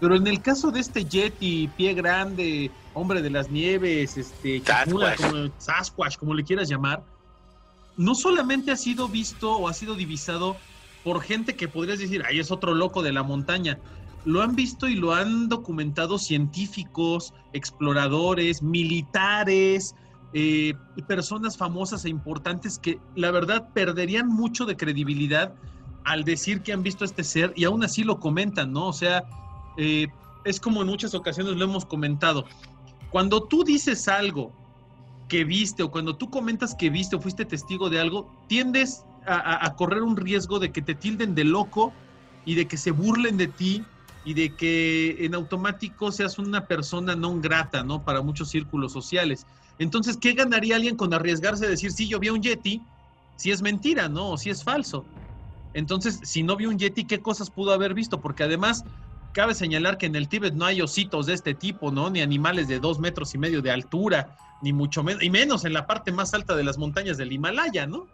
Pero 0.00 0.14
en 0.14 0.26
el 0.26 0.40
caso 0.40 0.70
de 0.70 0.80
este 0.80 1.04
Yeti, 1.04 1.68
pie 1.76 1.94
grande, 1.94 2.70
hombre 2.94 3.20
de 3.22 3.30
las 3.30 3.50
nieves, 3.50 4.16
este, 4.16 4.60
Sasquatch. 4.60 5.16
como, 5.16 5.50
Sasquatch, 5.58 6.16
como 6.18 6.34
le 6.34 6.44
quieras 6.44 6.68
llamar, 6.68 7.02
no 7.96 8.14
solamente 8.14 8.70
ha 8.70 8.76
sido 8.76 9.08
visto 9.08 9.56
o 9.56 9.68
ha 9.68 9.74
sido 9.74 9.94
divisado 9.94 10.56
por 11.02 11.22
gente 11.22 11.56
que 11.56 11.66
podrías 11.66 11.98
decir, 11.98 12.22
ay, 12.28 12.38
es 12.38 12.50
otro 12.50 12.74
loco 12.74 13.02
de 13.02 13.12
la 13.12 13.22
montaña, 13.22 13.78
lo 14.28 14.42
han 14.42 14.54
visto 14.54 14.86
y 14.86 14.94
lo 14.94 15.14
han 15.14 15.48
documentado 15.48 16.18
científicos, 16.18 17.32
exploradores, 17.54 18.62
militares, 18.62 19.94
eh, 20.34 20.74
personas 21.06 21.56
famosas 21.56 22.04
e 22.04 22.10
importantes 22.10 22.78
que 22.78 23.00
la 23.14 23.30
verdad 23.30 23.70
perderían 23.72 24.28
mucho 24.28 24.66
de 24.66 24.76
credibilidad 24.76 25.54
al 26.04 26.24
decir 26.24 26.60
que 26.60 26.74
han 26.74 26.82
visto 26.82 27.06
este 27.06 27.24
ser 27.24 27.54
y 27.56 27.64
aún 27.64 27.82
así 27.82 28.04
lo 28.04 28.20
comentan, 28.20 28.70
¿no? 28.70 28.88
O 28.88 28.92
sea, 28.92 29.24
eh, 29.78 30.08
es 30.44 30.60
como 30.60 30.82
en 30.82 30.88
muchas 30.88 31.14
ocasiones 31.14 31.56
lo 31.56 31.64
hemos 31.64 31.86
comentado. 31.86 32.44
Cuando 33.08 33.44
tú 33.44 33.64
dices 33.64 34.08
algo 34.08 34.52
que 35.26 35.44
viste 35.44 35.82
o 35.82 35.90
cuando 35.90 36.16
tú 36.16 36.28
comentas 36.28 36.74
que 36.74 36.90
viste 36.90 37.16
o 37.16 37.20
fuiste 37.22 37.46
testigo 37.46 37.88
de 37.88 37.98
algo, 37.98 38.30
tiendes 38.46 39.06
a 39.26 39.74
correr 39.76 40.02
un 40.02 40.16
riesgo 40.16 40.58
de 40.58 40.70
que 40.70 40.80
te 40.80 40.94
tilden 40.94 41.34
de 41.34 41.44
loco 41.44 41.92
y 42.46 42.54
de 42.54 42.66
que 42.66 42.78
se 42.78 42.92
burlen 42.92 43.36
de 43.36 43.48
ti 43.48 43.84
y 44.28 44.34
de 44.34 44.54
que 44.54 45.24
en 45.24 45.34
automático 45.34 46.12
seas 46.12 46.38
una 46.38 46.66
persona 46.66 47.16
no 47.16 47.40
grata, 47.40 47.82
¿no? 47.82 48.04
Para 48.04 48.20
muchos 48.20 48.50
círculos 48.50 48.92
sociales. 48.92 49.46
Entonces, 49.78 50.18
¿qué 50.18 50.34
ganaría 50.34 50.76
alguien 50.76 50.96
con 50.96 51.14
arriesgarse 51.14 51.64
a 51.64 51.68
decir, 51.70 51.92
sí, 51.92 52.06
yo 52.06 52.18
vi 52.18 52.28
un 52.28 52.42
Yeti, 52.42 52.82
si 53.36 53.50
es 53.50 53.62
mentira, 53.62 54.06
¿no? 54.06 54.32
O 54.32 54.36
si 54.36 54.50
es 54.50 54.62
falso. 54.62 55.06
Entonces, 55.72 56.20
si 56.24 56.42
no 56.42 56.56
vi 56.56 56.66
un 56.66 56.78
Yeti, 56.78 57.06
¿qué 57.06 57.22
cosas 57.22 57.48
pudo 57.48 57.72
haber 57.72 57.94
visto? 57.94 58.20
Porque 58.20 58.42
además, 58.42 58.84
cabe 59.32 59.54
señalar 59.54 59.96
que 59.96 60.04
en 60.04 60.14
el 60.14 60.28
Tíbet 60.28 60.52
no 60.52 60.66
hay 60.66 60.82
ositos 60.82 61.24
de 61.24 61.32
este 61.32 61.54
tipo, 61.54 61.90
¿no? 61.90 62.10
Ni 62.10 62.20
animales 62.20 62.68
de 62.68 62.80
dos 62.80 62.98
metros 62.98 63.34
y 63.34 63.38
medio 63.38 63.62
de 63.62 63.70
altura, 63.70 64.36
ni 64.60 64.74
mucho 64.74 65.02
menos, 65.02 65.22
y 65.22 65.30
menos 65.30 65.64
en 65.64 65.72
la 65.72 65.86
parte 65.86 66.12
más 66.12 66.34
alta 66.34 66.54
de 66.54 66.64
las 66.64 66.76
montañas 66.76 67.16
del 67.16 67.32
Himalaya, 67.32 67.86
¿no? 67.86 68.06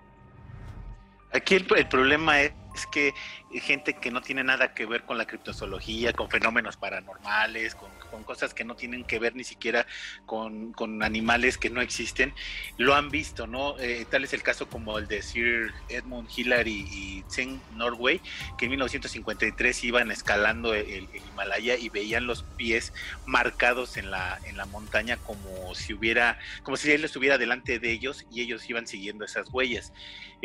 Aquí 1.32 1.56
el, 1.56 1.66
problema 1.66 2.40
es 2.40 2.52
que 2.92 3.12
gente 3.60 3.94
que 3.94 4.10
no 4.10 4.20
tiene 4.20 4.44
nada 4.44 4.74
que 4.74 4.86
ver 4.86 5.02
con 5.02 5.18
la 5.18 5.26
criptozoología, 5.26 6.12
con 6.12 6.30
fenómenos 6.30 6.76
paranormales, 6.76 7.74
con, 7.74 7.90
cosas 8.24 8.54
que 8.54 8.64
no 8.64 8.76
tienen 8.76 9.04
que 9.04 9.18
ver 9.18 9.34
ni 9.34 9.42
siquiera 9.42 9.86
con, 10.24 10.72
animales 11.02 11.58
que 11.58 11.68
no 11.68 11.80
existen, 11.80 12.32
lo 12.78 12.94
han 12.94 13.10
visto, 13.10 13.48
¿no? 13.48 13.76
Eh, 13.80 14.06
tal 14.08 14.22
es 14.22 14.32
el 14.32 14.42
caso 14.42 14.68
como 14.68 14.98
el 14.98 15.08
de 15.08 15.20
Sir 15.20 15.74
Edmund 15.88 16.28
Hillary 16.34 16.86
y 16.90 17.22
Tseng 17.22 17.60
Norway, 17.74 18.20
que 18.56 18.66
en 18.66 18.70
1953 18.70 19.84
iban 19.84 20.10
escalando 20.12 20.74
el, 20.74 21.08
Himalaya 21.28 21.76
y 21.76 21.88
veían 21.88 22.26
los 22.26 22.44
pies 22.56 22.92
marcados 23.26 23.96
en 23.96 24.10
la, 24.12 24.38
en 24.44 24.56
la 24.56 24.66
montaña 24.66 25.16
como 25.16 25.74
si 25.74 25.92
hubiera, 25.92 26.38
como 26.62 26.76
si 26.76 26.92
él 26.92 27.04
estuviera 27.04 27.36
delante 27.36 27.78
de 27.78 27.90
ellos 27.90 28.26
y 28.30 28.42
ellos 28.42 28.68
iban 28.70 28.86
siguiendo 28.86 29.24
esas 29.24 29.48
huellas. 29.52 29.92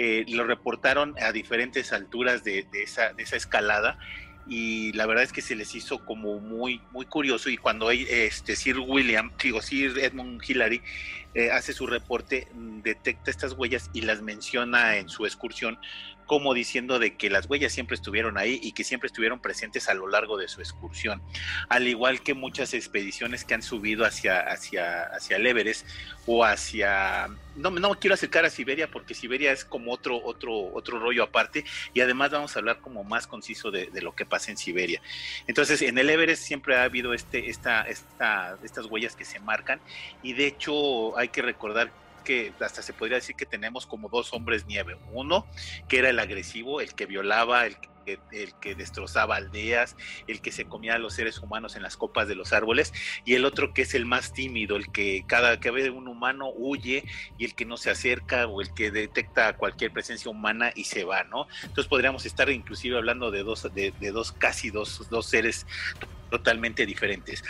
Eh, 0.02 0.24
lo 0.30 0.46
reportaron 0.46 1.14
a 1.22 1.34
diferentes 1.34 1.92
alturas 1.92 2.46
de, 2.46 2.66
esa, 2.72 2.99
esa 3.18 3.36
escalada 3.36 3.98
y 4.50 4.92
la 4.94 5.06
verdad 5.06 5.24
es 5.24 5.32
que 5.32 5.44
se 5.44 5.56
les 5.56 5.76
hizo 5.76 6.04
como 6.04 6.40
muy 6.40 6.82
muy 6.92 7.06
curioso 7.06 7.50
y 7.50 7.58
cuando 7.58 7.92
este 7.92 8.56
Sir 8.56 8.80
William, 8.80 9.32
digo 9.42 9.62
Sir 9.62 10.00
Edmund 10.00 10.42
Hillary 10.46 10.82
eh, 11.36 11.52
hace 11.52 11.72
su 11.72 11.86
reporte, 11.86 12.48
mm, 12.54 12.82
detecta 12.82 13.30
estas 13.30 13.54
huellas 13.54 13.92
y 13.94 14.02
las 14.02 14.24
menciona 14.24 14.98
en 14.98 15.08
su 15.08 15.26
excursión 15.26 15.78
como 16.30 16.54
diciendo 16.54 17.00
de 17.00 17.16
que 17.16 17.28
las 17.32 17.50
huellas 17.50 17.74
siempre 17.74 17.96
estuvieron 17.96 18.38
ahí 18.38 18.60
y 18.62 18.74
que 18.74 18.84
siempre 18.84 19.08
estuvieron 19.08 19.40
presentes 19.40 19.90
a 19.90 19.96
lo 19.96 20.08
largo 20.08 20.38
de 20.38 20.48
su 20.48 20.62
excursión. 20.62 21.24
Al 21.70 21.88
igual 21.88 22.22
que 22.22 22.36
muchas 22.36 22.76
expediciones 22.76 23.44
que 23.44 23.56
han 23.56 23.64
subido 23.64 24.06
hacia, 24.06 24.42
hacia, 24.42 25.06
hacia 25.06 25.38
el 25.38 25.48
Everest 25.48 25.88
o 26.28 26.46
hacia... 26.46 27.30
No, 27.56 27.72
no 27.72 27.96
quiero 27.96 28.14
acercar 28.14 28.46
a 28.46 28.52
Siberia 28.52 28.92
porque 28.92 29.16
Siberia 29.16 29.52
es 29.52 29.66
como 29.66 29.92
otro, 29.92 30.24
otro, 30.24 30.72
otro 30.72 31.00
rollo 31.00 31.24
aparte 31.24 31.66
y 31.96 32.02
además 32.02 32.30
vamos 32.30 32.56
a 32.56 32.60
hablar 32.60 32.78
como 32.78 33.04
más 33.04 33.26
conciso 33.26 33.72
de, 33.72 33.90
lo 34.00 34.14
que 34.14 34.28
pasa 34.28 34.52
en 34.52 34.58
Siberia. 34.58 35.02
Entonces, 35.48 35.82
en 35.82 35.98
el 35.98 36.12
Everest 36.12 36.44
siempre 36.44 36.76
ha 36.76 36.84
habido 36.84 37.16
este, 37.16 37.50
esta, 37.50 37.82
esta, 37.82 38.56
estas 38.62 38.86
huellas 38.86 39.16
que 39.16 39.26
se 39.26 39.40
marcan 39.40 39.82
y 40.22 40.34
de 40.34 40.46
hecho 40.46 41.18
hay 41.18 41.30
que 41.30 41.42
recordar 41.42 41.92
que 42.20 42.54
hasta 42.60 42.82
se 42.82 42.94
podría 42.94 43.18
decir 43.18 43.36
que 43.36 43.46
tenemos 43.46 43.86
como 43.86 44.10
dos 44.10 44.34
hombres 44.34 44.66
nieve. 44.66 44.98
Uno, 45.12 45.48
que 45.88 46.00
era 46.00 46.10
el 46.10 46.20
agresivo, 46.20 46.82
el 46.82 46.94
que 46.94 47.06
violaba, 47.06 47.66
el 47.66 47.78
que, 47.80 48.20
el 48.32 48.54
que 48.56 48.76
destrozaba 48.76 49.36
aldeas, 49.36 49.96
el 50.28 50.42
que 50.42 50.52
se 50.52 50.66
comía 50.66 50.96
a 50.96 51.00
los 51.00 51.14
seres 51.14 51.40
humanos 51.40 51.76
en 51.76 51.84
las 51.84 51.98
copas 51.98 52.28
de 52.28 52.36
los 52.36 52.54
árboles, 52.54 52.94
y 53.26 53.36
el 53.36 53.46
otro 53.46 53.74
que 53.74 53.84
es 53.84 53.94
el 53.94 54.06
más 54.06 54.34
tímido, 54.34 54.76
el 54.76 54.92
que 54.92 55.24
cada 55.28 55.60
que 55.60 55.72
ve 55.72 55.90
un 55.90 56.08
humano 56.08 56.52
huye 56.56 57.04
y 57.38 57.46
el 57.46 57.56
que 57.56 57.66
no 57.66 57.78
se 57.78 57.90
acerca 57.90 58.48
o 58.48 58.62
el 58.62 58.74
que 58.74 58.92
detecta 58.92 59.56
cualquier 59.58 59.92
presencia 59.92 60.30
humana 60.32 60.72
y 60.76 60.86
se 60.86 61.04
va, 61.04 61.24
¿no? 61.24 61.48
Entonces 61.62 61.88
podríamos 61.88 62.26
estar 62.26 62.50
inclusive 62.50 62.98
hablando 62.98 63.32
de 63.32 63.44
dos, 63.44 63.68
de, 63.74 63.94
dos 64.12 64.32
casi 64.32 64.70
dos, 64.70 65.08
dos 65.10 65.26
seres 65.26 65.66
totalmente 66.30 66.86
diferentes. 66.86 67.44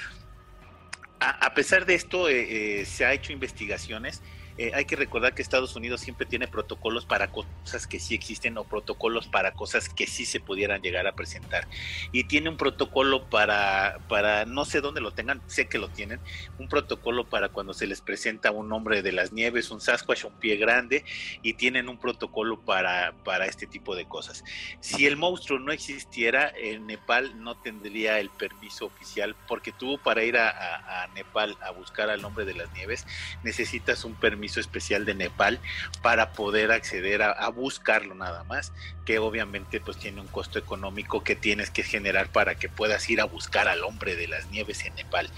A, 1.21 1.53
pesar 1.53 1.85
de 1.85 1.95
esto, 1.95 2.29
eh, 2.29 2.79
eh, 2.79 2.85
se 2.85 3.05
ha 3.05 3.11
hecho 3.11 3.33
investigaciones 3.33 4.21
eh, 4.59 4.73
hay 4.73 4.83
que 4.83 4.97
recordar 4.97 5.33
que 5.33 5.41
Estados 5.41 5.77
Unidos 5.77 6.01
siempre 6.01 6.25
tiene 6.25 6.45
protocolos 6.45 7.05
para 7.05 7.31
cosas 7.31 7.87
que 7.87 7.97
sí 7.97 8.13
existen 8.13 8.57
o 8.57 8.65
protocolos 8.65 9.25
para 9.25 9.53
cosas 9.53 9.87
que 9.87 10.05
sí 10.05 10.25
se 10.25 10.41
pudieran 10.41 10.81
llegar 10.81 11.07
a 11.07 11.13
presentar. 11.13 11.65
Y 12.11 12.25
tiene 12.25 12.49
un 12.49 12.57
protocolo 12.57 13.29
para, 13.29 13.99
para 14.09 14.43
no 14.43 14.65
sé 14.65 14.81
dónde 14.81 14.99
lo 14.99 15.11
tengan, 15.11 15.41
sé 15.47 15.69
que 15.69 15.77
lo 15.77 15.87
tienen, 15.87 16.19
un 16.57 16.67
protocolo 16.67 17.29
para 17.29 17.47
cuando 17.47 17.73
se 17.73 17.87
les 17.87 18.01
presenta 18.01 18.51
un 18.51 18.69
hombre 18.73 19.01
de 19.01 19.13
las 19.13 19.31
nieves, 19.31 19.71
un 19.71 19.79
Sasquatch, 19.79 20.25
un 20.25 20.33
pie 20.33 20.57
grande, 20.57 21.05
y 21.41 21.53
tienen 21.53 21.87
un 21.87 21.97
protocolo 21.97 22.59
para, 22.59 23.13
para 23.23 23.45
este 23.45 23.65
tipo 23.65 23.95
de 23.95 24.09
cosas. 24.09 24.43
Si 24.81 25.07
el 25.07 25.15
monstruo 25.15 25.59
no 25.59 25.71
existiera, 25.71 26.51
en 26.53 26.85
Nepal 26.85 27.41
no 27.41 27.55
tendría 27.55 28.19
el 28.19 28.29
permiso 28.29 28.87
oficial, 28.87 29.37
porque 29.47 29.71
tú 29.71 29.97
para 30.03 30.21
ir 30.25 30.35
a, 30.35 31.03
a 31.03 31.07
Nepal 31.13 31.55
a 31.61 31.71
buscar 31.71 32.09
al 32.09 32.25
hombre 32.25 32.43
de 32.43 32.55
las 32.55 32.73
nieves 32.73 33.07
necesitas 33.41 34.03
un 34.03 34.15
permiso 34.15 34.48
especial 34.57 35.05
de 35.05 35.13
Nepal 35.13 35.59
para 36.01 36.31
poder 36.31 36.71
acceder 36.71 37.21
a, 37.21 37.49
buscarlo 37.49 38.15
nada 38.15 38.43
más, 38.45 38.71
que 39.05 39.19
obviamente 39.19 39.79
pues 39.79 39.97
tiene 39.97 40.21
un 40.21 40.27
costo 40.27 40.59
económico 40.59 41.23
que 41.23 41.35
tienes 41.35 41.69
que 41.69 41.83
generar 41.83 42.31
para 42.31 42.55
que 42.55 42.69
puedas 42.69 43.09
ir 43.09 43.21
a 43.21 43.25
buscar 43.25 43.67
al 43.67 43.83
hombre 43.83 44.15
de 44.15 44.27
las 44.27 44.49
nieves 44.49 44.85
en 44.85 44.95
Nepal. 44.95 45.29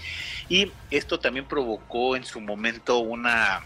Y 0.48 0.70
esto 0.90 1.18
también 1.18 1.46
provocó 1.46 2.16
en 2.16 2.24
su 2.24 2.40
momento 2.40 2.98
una 2.98 3.62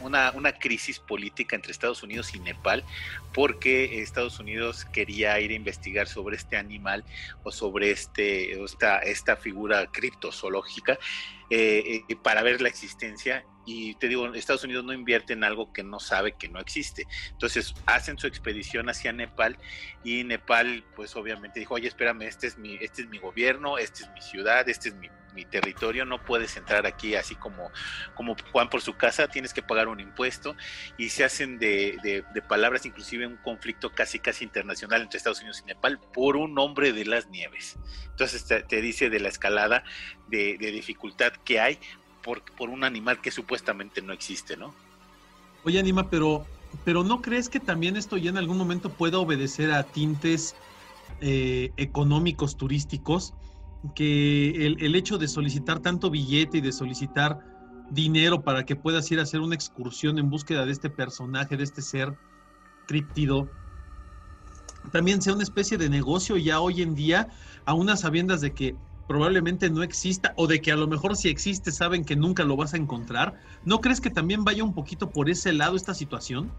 una, 0.00 0.30
una, 0.32 0.52
crisis 0.52 0.98
política 0.98 1.56
entre 1.56 1.72
Estados 1.72 2.02
Unidos 2.02 2.34
y 2.34 2.40
Nepal, 2.40 2.84
porque 3.32 4.02
Estados 4.02 4.38
Unidos 4.38 4.84
quería 4.92 5.38
ir 5.40 5.50
a 5.50 5.54
investigar 5.54 6.06
sobre 6.08 6.36
este 6.36 6.56
animal 6.56 7.04
o 7.42 7.50
sobre 7.50 7.90
este, 7.90 8.62
esta, 8.62 8.98
esta 8.98 9.36
figura 9.36 9.86
criptozoológica 9.86 10.98
eh, 11.54 12.02
eh, 12.08 12.16
para 12.16 12.42
ver 12.42 12.62
la 12.62 12.68
existencia 12.70 13.44
y 13.64 13.94
te 13.94 14.08
digo, 14.08 14.32
Estados 14.34 14.64
Unidos 14.64 14.84
no 14.84 14.92
invierte 14.92 15.34
en 15.34 15.44
algo 15.44 15.72
que 15.72 15.84
no 15.84 16.00
sabe 16.00 16.32
que 16.32 16.48
no 16.48 16.58
existe. 16.58 17.06
Entonces 17.30 17.74
hacen 17.86 18.18
su 18.18 18.26
expedición 18.26 18.88
hacia 18.88 19.12
Nepal 19.12 19.56
y 20.02 20.24
Nepal 20.24 20.84
pues 20.96 21.14
obviamente 21.14 21.60
dijo, 21.60 21.74
oye, 21.74 21.88
espérame, 21.88 22.22
este 22.22 22.46
es 22.46 22.58
mi, 22.58 22.76
este 22.80 23.02
es 23.02 23.08
mi 23.08 23.18
gobierno, 23.18 23.78
esta 23.78 24.04
es 24.04 24.10
mi 24.12 24.20
ciudad, 24.20 24.68
este 24.68 24.88
es 24.88 24.94
mi, 24.94 25.10
territorio, 25.50 26.04
no 26.04 26.22
puedes 26.22 26.58
entrar 26.58 26.84
aquí 26.86 27.14
así 27.14 27.34
como, 27.34 27.70
como 28.14 28.36
Juan 28.52 28.68
por 28.68 28.82
su 28.82 28.98
casa, 28.98 29.28
tienes 29.28 29.54
que 29.54 29.62
pagar 29.62 29.88
un 29.88 29.98
impuesto 29.98 30.54
y 30.98 31.08
se 31.08 31.24
hacen 31.24 31.58
de, 31.58 32.22
palabras, 32.46 32.84
inclusive 32.84 33.26
un 33.26 33.38
conflicto 33.38 33.90
casi 33.92 34.18
casi 34.18 34.44
internacional 34.44 35.00
entre 35.00 35.16
Estados 35.16 35.40
Unidos 35.40 35.62
y 35.62 35.68
Nepal 35.68 35.98
por 36.12 36.36
un 36.36 36.58
hombre 36.58 36.92
de 36.92 37.06
las 37.06 37.28
nieves. 37.30 37.78
Entonces 38.10 38.44
te, 38.44 38.82
dice 38.82 39.08
de 39.08 39.20
la 39.20 39.30
escalada 39.30 39.84
de, 40.28 40.58
de 40.58 40.70
dificultad 40.70 41.32
que 41.44 41.60
hay 41.60 41.78
por, 42.22 42.42
por 42.56 42.68
un 42.68 42.84
animal 42.84 43.20
que 43.20 43.30
supuestamente 43.30 44.02
no 44.02 44.12
existe, 44.12 44.56
¿no? 44.56 44.74
Oye, 45.64 45.78
Anima, 45.78 46.08
pero, 46.08 46.46
pero 46.84 47.04
¿no 47.04 47.20
crees 47.20 47.48
que 47.48 47.60
también 47.60 47.96
esto 47.96 48.16
ya 48.16 48.30
en 48.30 48.38
algún 48.38 48.58
momento 48.58 48.90
pueda 48.90 49.18
obedecer 49.18 49.72
a 49.72 49.84
tintes 49.84 50.54
eh, 51.20 51.72
económicos, 51.76 52.56
turísticos? 52.56 53.34
Que 53.94 54.66
el, 54.66 54.76
el, 54.80 54.94
hecho 54.94 55.18
de 55.18 55.26
solicitar 55.26 55.80
tanto 55.80 56.10
billete 56.10 56.58
y 56.58 56.60
de 56.60 56.70
solicitar 56.70 57.40
dinero 57.90 58.42
para 58.42 58.64
que 58.64 58.76
puedas 58.76 59.10
ir 59.10 59.18
a 59.18 59.22
hacer 59.22 59.40
una 59.40 59.56
excursión 59.56 60.18
en 60.18 60.30
búsqueda 60.30 60.64
de 60.64 60.72
este 60.72 60.88
personaje, 60.88 61.56
de 61.56 61.64
este 61.64 61.82
ser 61.82 62.16
críptido, 62.86 63.50
también 64.90 65.22
sea 65.22 65.34
una 65.34 65.42
especie 65.42 65.78
de 65.78 65.88
negocio 65.88 66.36
ya 66.36 66.60
hoy 66.60 66.82
en 66.82 66.94
día, 66.94 67.28
a 67.64 67.74
unas 67.74 68.00
sabiendas 68.00 68.40
de 68.40 68.52
que 68.52 68.74
probablemente 69.06 69.70
no 69.70 69.82
exista 69.82 70.32
o 70.36 70.46
de 70.46 70.60
que 70.60 70.72
a 70.72 70.76
lo 70.76 70.86
mejor 70.86 71.16
si 71.16 71.28
existe 71.28 71.72
saben 71.72 72.04
que 72.04 72.16
nunca 72.16 72.44
lo 72.44 72.56
vas 72.56 72.74
a 72.74 72.76
encontrar. 72.76 73.40
¿No 73.64 73.80
crees 73.80 74.00
que 74.00 74.10
también 74.10 74.44
vaya 74.44 74.64
un 74.64 74.74
poquito 74.74 75.10
por 75.10 75.30
ese 75.30 75.52
lado 75.52 75.76
esta 75.76 75.94
situación? 75.94 76.50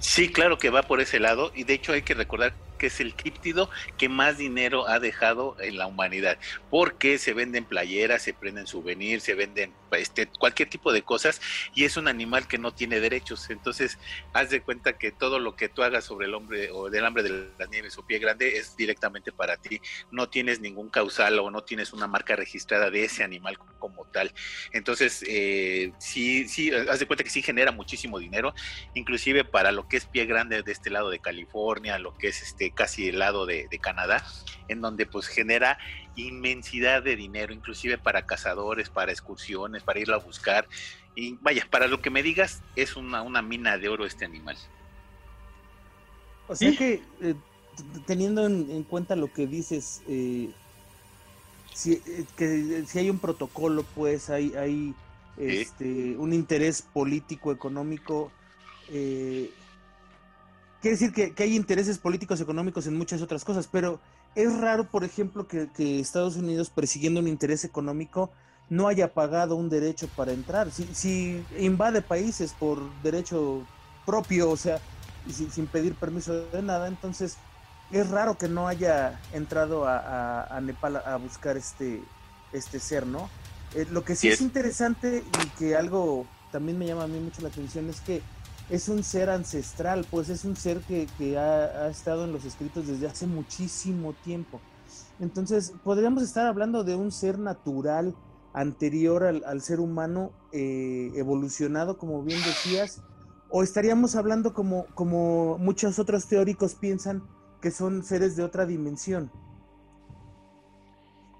Sí, 0.00 0.28
claro 0.28 0.58
que 0.58 0.70
va 0.70 0.82
por 0.82 1.00
ese 1.00 1.18
lado 1.18 1.50
y 1.54 1.64
de 1.64 1.74
hecho 1.74 1.92
hay 1.92 2.02
que 2.02 2.14
recordar 2.14 2.54
que 2.78 2.88
es 2.88 3.00
el 3.00 3.14
críptido 3.14 3.70
que 3.96 4.08
más 4.08 4.36
dinero 4.36 4.86
ha 4.86 5.00
dejado 5.00 5.56
en 5.60 5.78
la 5.78 5.86
humanidad, 5.86 6.38
porque 6.70 7.18
se 7.18 7.32
venden 7.32 7.64
playeras, 7.64 8.22
se 8.22 8.34
prenden 8.34 8.66
souvenirs, 8.66 9.22
se 9.22 9.34
venden 9.34 9.72
este, 9.98 10.26
cualquier 10.26 10.68
tipo 10.68 10.92
de 10.92 11.02
cosas 11.02 11.40
y 11.74 11.84
es 11.84 11.96
un 11.96 12.08
animal 12.08 12.46
que 12.48 12.58
no 12.58 12.72
tiene 12.72 13.00
derechos. 13.00 13.50
Entonces, 13.50 13.98
haz 14.32 14.50
de 14.50 14.62
cuenta 14.62 14.98
que 14.98 15.10
todo 15.10 15.38
lo 15.38 15.56
que 15.56 15.68
tú 15.68 15.82
hagas 15.82 16.04
sobre 16.04 16.26
el 16.26 16.34
hombre 16.34 16.70
o 16.70 16.90
del 16.90 17.04
hambre 17.04 17.22
de 17.22 17.50
las 17.58 17.68
nieves 17.68 17.96
o 17.98 18.06
pie 18.06 18.18
grande 18.18 18.56
es 18.56 18.76
directamente 18.76 19.32
para 19.32 19.56
ti. 19.56 19.80
No 20.10 20.28
tienes 20.28 20.60
ningún 20.60 20.90
causal 20.90 21.38
o 21.38 21.50
no 21.50 21.62
tienes 21.62 21.92
una 21.92 22.06
marca 22.06 22.36
registrada 22.36 22.90
de 22.90 23.04
ese 23.04 23.24
animal 23.24 23.58
como 23.78 24.04
tal. 24.06 24.32
Entonces, 24.72 25.24
eh, 25.28 25.92
sí, 25.98 26.48
sí, 26.48 26.70
haz 26.72 26.98
de 26.98 27.06
cuenta 27.06 27.24
que 27.24 27.30
sí 27.30 27.42
genera 27.42 27.72
muchísimo 27.72 28.18
dinero, 28.18 28.54
inclusive 28.94 29.44
para 29.44 29.72
lo 29.72 29.88
que 29.88 29.96
es 29.96 30.06
pie 30.06 30.26
grande 30.26 30.62
de 30.62 30.72
este 30.72 30.90
lado 30.90 31.10
de 31.10 31.18
California, 31.18 31.98
lo 31.98 32.16
que 32.16 32.28
es 32.28 32.42
este 32.42 32.70
casi 32.70 33.08
el 33.08 33.18
lado 33.18 33.46
de, 33.46 33.68
Canadá, 33.80 34.24
en 34.68 34.80
donde 34.80 35.04
pues 35.04 35.26
genera 35.26 35.78
inmensidad 36.16 37.02
de 37.02 37.16
dinero, 37.16 37.52
inclusive 37.52 37.98
para 37.98 38.26
cazadores, 38.26 38.90
para 38.90 39.12
excursiones, 39.12 39.82
para 39.82 40.00
irlo 40.00 40.14
a 40.14 40.18
buscar. 40.18 40.66
Y 41.14 41.34
vaya, 41.40 41.66
para 41.70 41.86
lo 41.86 42.00
que 42.00 42.10
me 42.10 42.22
digas, 42.22 42.62
es 42.76 42.96
una, 42.96 43.22
una 43.22 43.42
mina 43.42 43.78
de 43.78 43.88
oro 43.88 44.04
este 44.06 44.24
animal. 44.24 44.56
O 46.48 46.56
sea 46.56 46.76
que, 46.76 47.02
eh, 47.20 47.34
teniendo 48.06 48.46
en, 48.46 48.82
cuenta 48.84 49.16
lo 49.16 49.32
que 49.32 49.46
dices, 49.46 50.02
eh, 50.08 50.50
si, 51.72 51.92
eh, 51.92 52.24
que 52.36 52.84
si 52.86 52.98
hay 52.98 53.10
un 53.10 53.18
protocolo, 53.18 53.84
pues 53.94 54.30
hay, 54.30 54.54
hay 54.54 54.94
este, 55.36 56.16
un 56.16 56.32
interés 56.32 56.82
político, 56.82 57.52
económico, 57.52 58.30
eh, 58.88 59.50
quiere 60.80 60.96
decir 60.96 61.12
que, 61.12 61.42
hay 61.42 61.56
intereses 61.56 61.98
políticos, 61.98 62.40
económicos 62.40 62.86
en 62.86 62.96
muchas 62.96 63.22
otras 63.22 63.44
cosas, 63.44 63.68
pero 63.70 64.00
es 64.34 64.56
raro, 64.56 64.84
por 64.84 65.04
ejemplo, 65.04 65.46
que, 65.46 65.68
Estados 66.00 66.36
Unidos, 66.36 66.70
persiguiendo 66.70 67.20
un 67.20 67.28
interés 67.28 67.64
económico, 67.64 68.30
no 68.68 68.88
haya 68.88 69.12
pagado 69.12 69.56
un 69.56 69.68
derecho 69.68 70.08
para 70.16 70.32
entrar. 70.32 70.70
Si, 70.70 71.44
invade 71.58 72.02
países 72.02 72.52
por 72.52 72.80
derecho 73.02 73.62
propio, 74.06 74.50
o 74.50 74.56
sea, 74.56 74.80
y 75.26 75.32
sin, 75.32 75.66
pedir 75.66 75.94
permiso 75.94 76.46
de 76.46 76.62
nada. 76.62 76.88
Entonces, 76.88 77.36
es 77.92 78.10
raro 78.10 78.36
que 78.36 78.48
no 78.48 78.66
haya 78.66 79.20
entrado 79.32 79.84
a, 79.86 80.58
Nepal 80.62 80.96
a 80.96 81.16
buscar 81.16 81.56
este, 81.56 82.02
este 82.52 82.80
ser, 82.80 83.06
¿no? 83.06 83.28
Eh, 83.74 83.86
lo 83.90 84.04
que 84.04 84.14
sí, 84.14 84.28
es 84.28 84.40
interesante 84.40 85.24
y 85.42 85.48
que 85.58 85.76
algo 85.76 86.26
también 86.52 86.78
me 86.78 86.86
llama 86.86 87.04
a 87.04 87.08
mí 87.08 87.18
mucho 87.18 87.42
la 87.42 87.48
atención 87.48 87.90
es 87.90 88.00
que 88.00 88.22
es 88.70 88.88
un 88.88 89.02
ser 89.02 89.30
ancestral, 89.30 90.06
pues 90.10 90.28
es 90.28 90.44
un 90.44 90.56
ser 90.56 90.80
que, 90.80 91.06
ha, 91.38 91.88
estado 91.88 92.24
en 92.24 92.32
los 92.32 92.44
escritos 92.44 92.86
desde 92.86 93.06
hace 93.06 93.26
muchísimo 93.26 94.14
tiempo. 94.24 94.60
Entonces, 95.20 95.72
podríamos 95.84 96.22
estar 96.22 96.46
hablando 96.46 96.84
de 96.84 96.96
un 96.96 97.12
ser 97.12 97.38
natural 97.38 98.14
anterior 98.52 99.24
al, 99.24 99.60
ser 99.60 99.80
humano 99.80 100.32
eh, 100.52 101.12
evolucionado, 101.16 101.98
como 101.98 102.22
bien 102.22 102.40
decías, 102.44 103.02
o 103.50 103.62
estaríamos 103.62 104.16
hablando 104.16 104.54
como, 104.54 104.86
como 104.94 105.58
muchos 105.58 105.98
otros 105.98 106.26
teóricos 106.26 106.74
piensan 106.74 107.22
que 107.60 107.70
son 107.70 108.02
seres 108.02 108.36
de 108.36 108.42
otra 108.42 108.66
dimensión. 108.66 109.30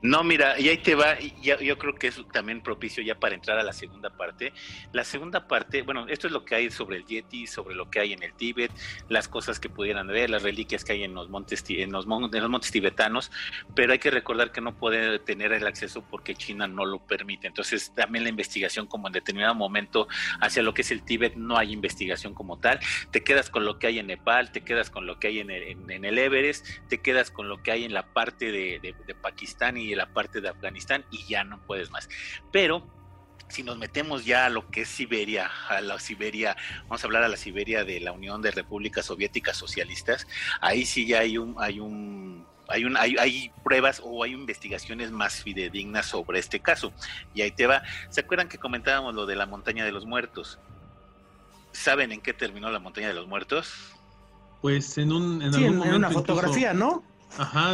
No, 0.04 0.22
mira, 0.22 0.60
y 0.60 0.68
ahí 0.68 0.76
te 0.76 0.94
va, 0.94 1.18
yo, 1.40 1.58
yo 1.60 1.78
creo 1.78 1.94
que 1.94 2.08
es 2.08 2.20
también 2.30 2.60
propicio 2.60 3.02
ya 3.02 3.14
para 3.14 3.34
entrar 3.34 3.58
a 3.58 3.62
la 3.62 3.72
segunda 3.72 4.10
parte. 4.10 4.52
La 4.92 5.02
segunda 5.02 5.48
parte, 5.48 5.80
bueno, 5.80 6.06
esto 6.08 6.26
es 6.26 6.32
lo 6.34 6.44
que 6.44 6.56
hay 6.56 6.70
sobre 6.70 6.98
el 6.98 7.06
Yeti, 7.06 7.46
sobre 7.46 7.74
lo 7.74 7.88
que 7.88 8.00
hay 8.00 8.12
en 8.12 8.22
el 8.22 8.34
Tíbet, 8.34 8.70
las 9.08 9.28
cosas 9.28 9.58
que 9.58 9.70
pudieran 9.70 10.06
ver, 10.08 10.28
las 10.28 10.42
reliquias 10.42 10.84
que 10.84 10.92
hay 10.92 11.04
en 11.04 11.14
los 11.14 11.30
montes, 11.30 11.64
en 11.70 11.90
los, 11.90 12.06
montes 12.06 12.70
tibetanos, 12.70 13.32
pero 13.74 13.94
hay 13.94 13.98
que 13.98 14.10
recordar 14.10 14.52
que 14.52 14.60
no 14.60 14.76
puede 14.76 15.20
tener 15.20 15.54
el 15.54 15.66
acceso 15.66 16.04
porque 16.10 16.34
China 16.34 16.68
no 16.68 16.84
lo 16.84 16.98
permite. 16.98 17.46
Entonces, 17.46 17.90
también 17.94 18.24
la 18.24 18.30
investigación, 18.30 18.86
como 18.86 19.06
en 19.06 19.14
determinado 19.14 19.54
momento, 19.54 20.06
hacia 20.38 20.62
lo 20.62 20.74
que 20.74 20.82
es 20.82 20.90
el 20.90 21.02
Tíbet, 21.02 21.36
no 21.36 21.56
hay 21.56 21.72
investigación 21.72 22.34
como 22.34 22.58
tal. 22.58 22.78
Te 23.10 23.24
quedas 23.24 23.48
con 23.48 23.64
lo 23.64 23.78
que 23.78 23.86
hay 23.86 24.00
en 24.00 24.08
Nepal, 24.08 24.52
te 24.52 24.60
quedas 24.60 24.90
con 24.90 25.06
lo 25.06 25.18
que 25.18 25.28
hay 25.28 25.38
en 25.38 25.50
el, 25.50 25.90
en, 25.90 26.04
el 26.04 26.18
Everest, 26.18 26.66
te 26.90 27.00
quedas 27.00 27.30
con 27.30 27.48
lo 27.48 27.62
que 27.62 27.70
hay 27.70 27.84
en 27.84 27.94
la 27.94 28.12
parte 28.12 28.52
de, 28.52 28.80
de 28.82 29.14
Pakistán 29.14 29.78
y 29.78 29.93
la 29.96 30.12
parte 30.12 30.40
de 30.40 30.48
Afganistán 30.48 31.04
y 31.10 31.24
ya 31.24 31.44
no 31.44 31.60
puedes 31.66 31.90
más. 31.90 32.08
Pero 32.52 32.86
si 33.48 33.62
nos 33.62 33.78
metemos 33.78 34.24
ya 34.24 34.46
a 34.46 34.48
lo 34.50 34.68
que 34.70 34.82
es 34.82 34.88
Siberia, 34.88 35.50
a 35.68 35.80
la 35.80 35.98
Siberia, 35.98 36.56
vamos 36.82 37.02
a 37.02 37.06
hablar 37.06 37.22
a 37.22 37.28
la 37.28 37.36
Siberia 37.36 37.84
de 37.84 38.00
la 38.00 38.12
Unión 38.12 38.42
de 38.42 38.50
Repúblicas 38.50 39.06
Soviéticas 39.06 39.56
Socialistas, 39.56 40.26
ahí 40.60 40.86
sí 40.86 41.06
ya 41.06 41.20
hay 41.20 41.38
un, 41.38 41.54
hay 41.58 41.80
un 41.80 42.46
hay, 42.66 42.84
un, 42.86 42.96
hay, 42.96 43.16
hay, 43.18 43.52
pruebas 43.62 44.00
o 44.02 44.24
hay 44.24 44.32
investigaciones 44.32 45.10
más 45.10 45.42
fidedignas 45.42 46.06
sobre 46.06 46.38
este 46.38 46.60
caso. 46.60 46.94
Y 47.34 47.42
ahí 47.42 47.50
te 47.50 47.66
va. 47.66 47.82
¿Se 48.08 48.22
acuerdan 48.22 48.48
que 48.48 48.56
comentábamos 48.56 49.14
lo 49.14 49.26
de 49.26 49.36
la 49.36 49.44
montaña 49.44 49.84
de 49.84 49.92
los 49.92 50.06
muertos? 50.06 50.58
¿Saben 51.72 52.10
en 52.10 52.22
qué 52.22 52.32
terminó 52.32 52.70
la 52.70 52.78
montaña 52.78 53.08
de 53.08 53.14
los 53.14 53.26
muertos? 53.26 53.92
Pues 54.62 54.96
en 54.96 55.12
un 55.12 55.42
en, 55.42 55.54
en 55.54 55.94
una 55.94 56.10
fotografía, 56.10 56.72
¿no? 56.72 57.04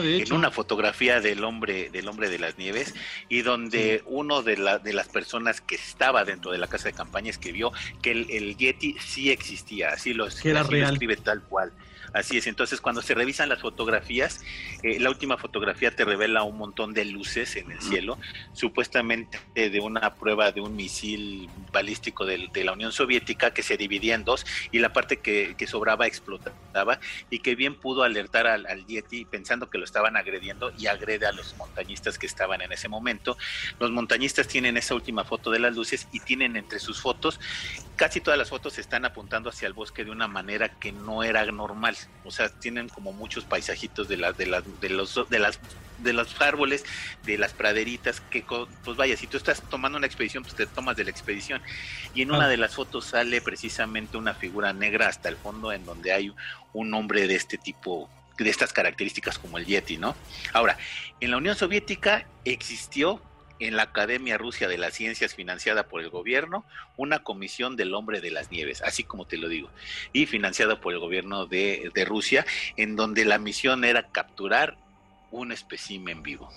En 0.03 0.33
una 0.33 0.51
fotografía 0.51 1.21
del 1.21 1.45
hombre 1.45 1.91
del 1.91 2.09
hombre 2.09 2.29
de 2.29 2.39
las 2.39 2.59
nieves 2.59 2.95
y 3.29 3.43
donde 3.43 4.03
uno 4.07 4.43
de, 4.43 4.57
la, 4.57 4.79
de 4.79 4.93
las 4.93 5.09
personas 5.09 5.61
que 5.61 5.75
estaba 5.75 6.25
dentro 6.25 6.51
de 6.51 6.59
la 6.59 6.67
casa 6.67 6.89
de 6.89 6.95
campaña 6.95 7.31
escribió 7.31 7.73
que 8.03 8.13
el, 8.13 8.31
el 8.31 8.57
Yeti 8.57 8.97
sí 8.99 9.31
existía, 9.31 9.91
así 9.91 10.15
lo, 10.15 10.27
así 10.27 10.51
lo 10.51 10.61
escribe 10.61 11.17
tal 11.17 11.43
cual. 11.43 11.73
Así 12.13 12.39
es, 12.39 12.47
entonces 12.47 12.81
cuando 12.81 13.03
se 13.03 13.15
revisan 13.15 13.49
las 13.49 13.61
fotografías, 13.61 14.43
eh, 14.83 14.99
la 14.99 15.11
última 15.11 15.37
fotografía 15.37 15.95
te 15.95 16.05
revela 16.05 16.43
un 16.43 16.59
montón 16.59 16.93
de 16.93 17.05
luces 17.05 17.57
en 17.57 17.71
el 17.71 17.81
cielo, 17.81 18.19
supuestamente 18.53 19.39
de 19.55 19.81
una 19.81 20.15
prueba 20.15 20.51
de 20.51 20.61
un 20.61 20.75
misil 20.75 21.49
balístico 21.73 22.27
de, 22.27 22.51
la 22.65 22.73
Unión 22.73 22.93
Soviética 22.93 23.53
que 23.53 23.63
se 23.63 23.77
dividía 23.77 24.15
en 24.15 24.25
dos 24.25 24.45
y 24.71 24.81
la 24.81 24.93
parte 24.93 25.19
que, 25.19 25.57
sobraba 25.71 26.07
explotaba 26.07 26.99
y 27.31 27.39
que 27.39 27.55
bien 27.55 27.77
pudo 27.77 28.03
alertar 28.03 28.49
al, 28.49 28.67
al, 28.67 28.85
Yeti 28.87 29.25
pensando 29.25 29.71
que 29.71 29.79
lo 29.79 29.85
estaban 29.85 30.17
agrediendo 30.17 30.73
y 30.77 30.89
agrede 30.89 31.27
a 31.27 31.33
los 31.33 31.57
montañistas 31.57 32.19
que 32.19 32.27
estaban 32.27 32.61
en 32.61 32.73
ese 32.73 32.89
momento. 32.89 33.37
Los 33.79 33.93
montañistas 33.93 34.49
tienen 34.49 34.77
esa 34.77 34.97
última 34.97 35.25
foto 35.25 35.53
de 35.53 35.61
las 35.61 35.77
luces 35.77 36.09
y 36.11 36.19
tienen 36.21 36.57
entre 36.57 36.81
sus 36.81 37.01
fotos, 37.01 37.39
casi 37.95 38.21
todas 38.21 38.39
las 38.39 38.49
fotos 38.49 38.79
están 38.79 39.05
apuntando 39.05 39.51
hacia 39.51 39.69
el 39.69 39.75
bosque 39.75 40.05
de 40.05 40.11
una 40.11 40.27
manera 40.27 40.71
que 40.71 40.91
no 40.91 41.23
era 41.23 41.45
normal 41.47 41.97
o 42.25 42.31
sea, 42.31 42.49
tienen 42.49 42.89
como 42.89 43.13
muchos 43.13 43.45
paisajitos 43.45 44.09
de 44.09 44.17
las 44.17 44.37
de 44.37 44.47
las 44.47 44.65
de 44.81 44.91
los 44.91 45.29
de 45.29 45.39
las 45.39 45.59
de 45.99 46.13
los 46.13 46.41
árboles, 46.41 46.85
de 47.25 47.39
las 47.39 47.53
praderitas, 47.53 48.21
que 48.21 48.45
pues 48.85 48.97
vaya, 48.97 49.17
si 49.17 49.27
tú 49.27 49.37
estás 49.37 49.63
tomando 49.69 49.99
una 49.99 50.07
expedición, 50.07 50.43
pues 50.43 50.55
te 50.55 50.67
tomas 50.67 50.97
de 50.97 51.05
la 51.05 51.11
expedición. 51.11 51.61
Y 52.15 52.23
en 52.23 52.31
una 52.31 52.47
ah. 52.47 52.49
de 52.49 52.57
las 52.57 52.75
fotos 52.75 53.07
sale 53.07 53.41
precisamente 53.41 54.17
una 54.17 54.35
figura 54.35 54.73
negra 54.73 55.09
hasta 55.09 55.29
el 55.29 55.37
fondo 55.37 55.73
en 55.73 55.85
donde 55.85 56.13
hay 56.13 56.33
un 56.73 56.95
hombre 56.95 57.27
de 57.27 57.35
este 57.35 57.59
tipo 57.59 58.09
de 58.39 58.49
estas 58.49 58.73
características 58.73 59.39
como 59.39 59.59
el 59.59 59.67
Yeti, 59.67 59.99
¿no? 59.99 60.17
Ahora, 60.55 60.79
en 61.21 61.31
la 61.31 61.37
Unión 61.37 61.57
Soviética 61.57 62.27
existió 62.45 63.21
en 63.61 63.77
la 63.77 63.85
Academia 63.85 64.39
Rusia 64.39 64.67
de 64.67 64.79
las 64.79 64.95
Ciencias 64.95 65.35
financiada 65.35 65.85
por 65.85 66.01
el 66.01 66.11
gobierno, 66.11 66.65
una 66.97 67.23
comisión 67.23 67.77
del 67.77 67.95
hombre 67.95 68.21
de 68.21 68.31
las 68.31 68.51
nieves, 68.51 68.83
así 68.83 69.05
como 69.05 69.27
te 69.27 69.37
lo 69.37 69.49
digo, 69.49 69.69
y 70.13 70.27
financiada 70.27 70.81
por 70.81 70.93
el 70.93 70.99
gobierno 70.99 71.47
de, 71.47 71.93
Rusia, 72.07 72.47
en 72.77 72.97
donde 72.97 73.25
la 73.27 73.39
misión 73.39 73.85
era 73.85 74.11
capturar 74.11 74.79
un 75.31 75.53
espécimen 75.53 76.23
vivo. 76.23 76.49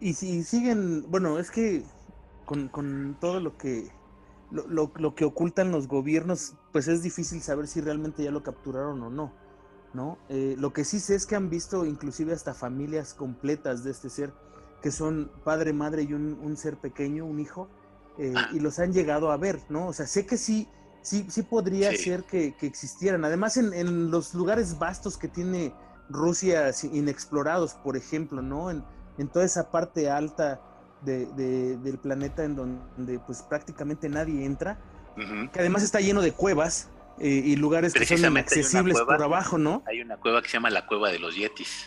Y 0.00 0.14
si 0.14 0.44
siguen, 0.44 1.10
bueno, 1.10 1.40
es 1.40 1.50
que 1.50 1.82
con, 2.44 3.16
todo 3.20 3.40
lo 3.40 3.58
que 3.58 3.90
lo, 4.52 4.92
lo, 4.94 5.14
que 5.14 5.24
ocultan 5.24 5.72
los 5.72 5.88
gobiernos, 5.88 6.54
pues 6.72 6.86
es 6.86 7.02
difícil 7.02 7.42
saber 7.42 7.66
si 7.66 7.80
realmente 7.80 8.22
ya 8.22 8.30
lo 8.30 8.44
capturaron 8.44 9.02
o 9.02 9.10
no, 9.10 9.34
¿no? 9.92 10.18
Eh, 10.28 10.54
lo 10.56 10.72
que 10.72 10.84
sí 10.84 11.00
sé 11.00 11.16
es 11.16 11.26
que 11.26 11.34
han 11.34 11.50
visto 11.50 11.84
inclusive 11.84 12.32
hasta 12.32 12.54
familias 12.54 13.12
completas 13.12 13.82
de 13.84 13.90
este 13.90 14.08
ser 14.08 14.32
que 14.82 14.90
son 14.90 15.30
padre, 15.44 15.72
madre 15.72 16.02
y 16.02 16.12
un, 16.12 16.56
ser 16.56 16.76
pequeño, 16.76 17.24
un 17.24 17.40
hijo, 17.40 17.68
eh, 18.18 18.32
ah. 18.36 18.48
y 18.52 18.60
los 18.60 18.78
han 18.78 18.92
llegado 18.92 19.30
a 19.30 19.36
ver, 19.36 19.60
¿no? 19.68 19.88
O 19.88 19.92
sea, 19.92 20.06
sé 20.06 20.26
que 20.26 20.36
sí, 20.36 20.68
sí, 21.02 21.26
sí 21.28 21.42
podría 21.42 21.94
ser 21.96 22.24
que, 22.24 22.54
existieran. 22.60 23.24
Además, 23.24 23.56
en, 23.56 24.10
los 24.10 24.34
lugares 24.34 24.78
vastos 24.78 25.16
que 25.16 25.28
tiene 25.28 25.74
Rusia 26.08 26.70
inexplorados, 26.92 27.74
por 27.74 27.96
ejemplo, 27.96 28.42
¿no? 28.42 28.70
En, 28.70 28.84
toda 29.32 29.44
esa 29.44 29.72
parte 29.72 30.08
alta 30.08 30.60
del 31.02 31.98
planeta 32.00 32.44
en 32.44 32.54
donde 32.54 33.18
pues 33.18 33.42
prácticamente 33.42 34.08
nadie 34.08 34.44
entra, 34.44 34.78
que 35.52 35.58
además 35.58 35.82
está 35.82 36.00
lleno 36.00 36.22
de 36.22 36.30
cuevas 36.30 36.88
eh, 37.20 37.42
y 37.44 37.56
lugares 37.56 37.94
que 37.94 38.06
son 38.06 38.18
inaccesibles 38.18 39.00
por 39.00 39.20
abajo, 39.20 39.58
¿no? 39.58 39.82
Hay 39.86 40.00
una 40.00 40.16
cueva 40.18 40.40
que 40.40 40.48
se 40.48 40.54
llama 40.54 40.70
la 40.70 40.86
Cueva 40.86 41.10
de 41.10 41.18
los 41.18 41.34
Yetis. 41.34 41.86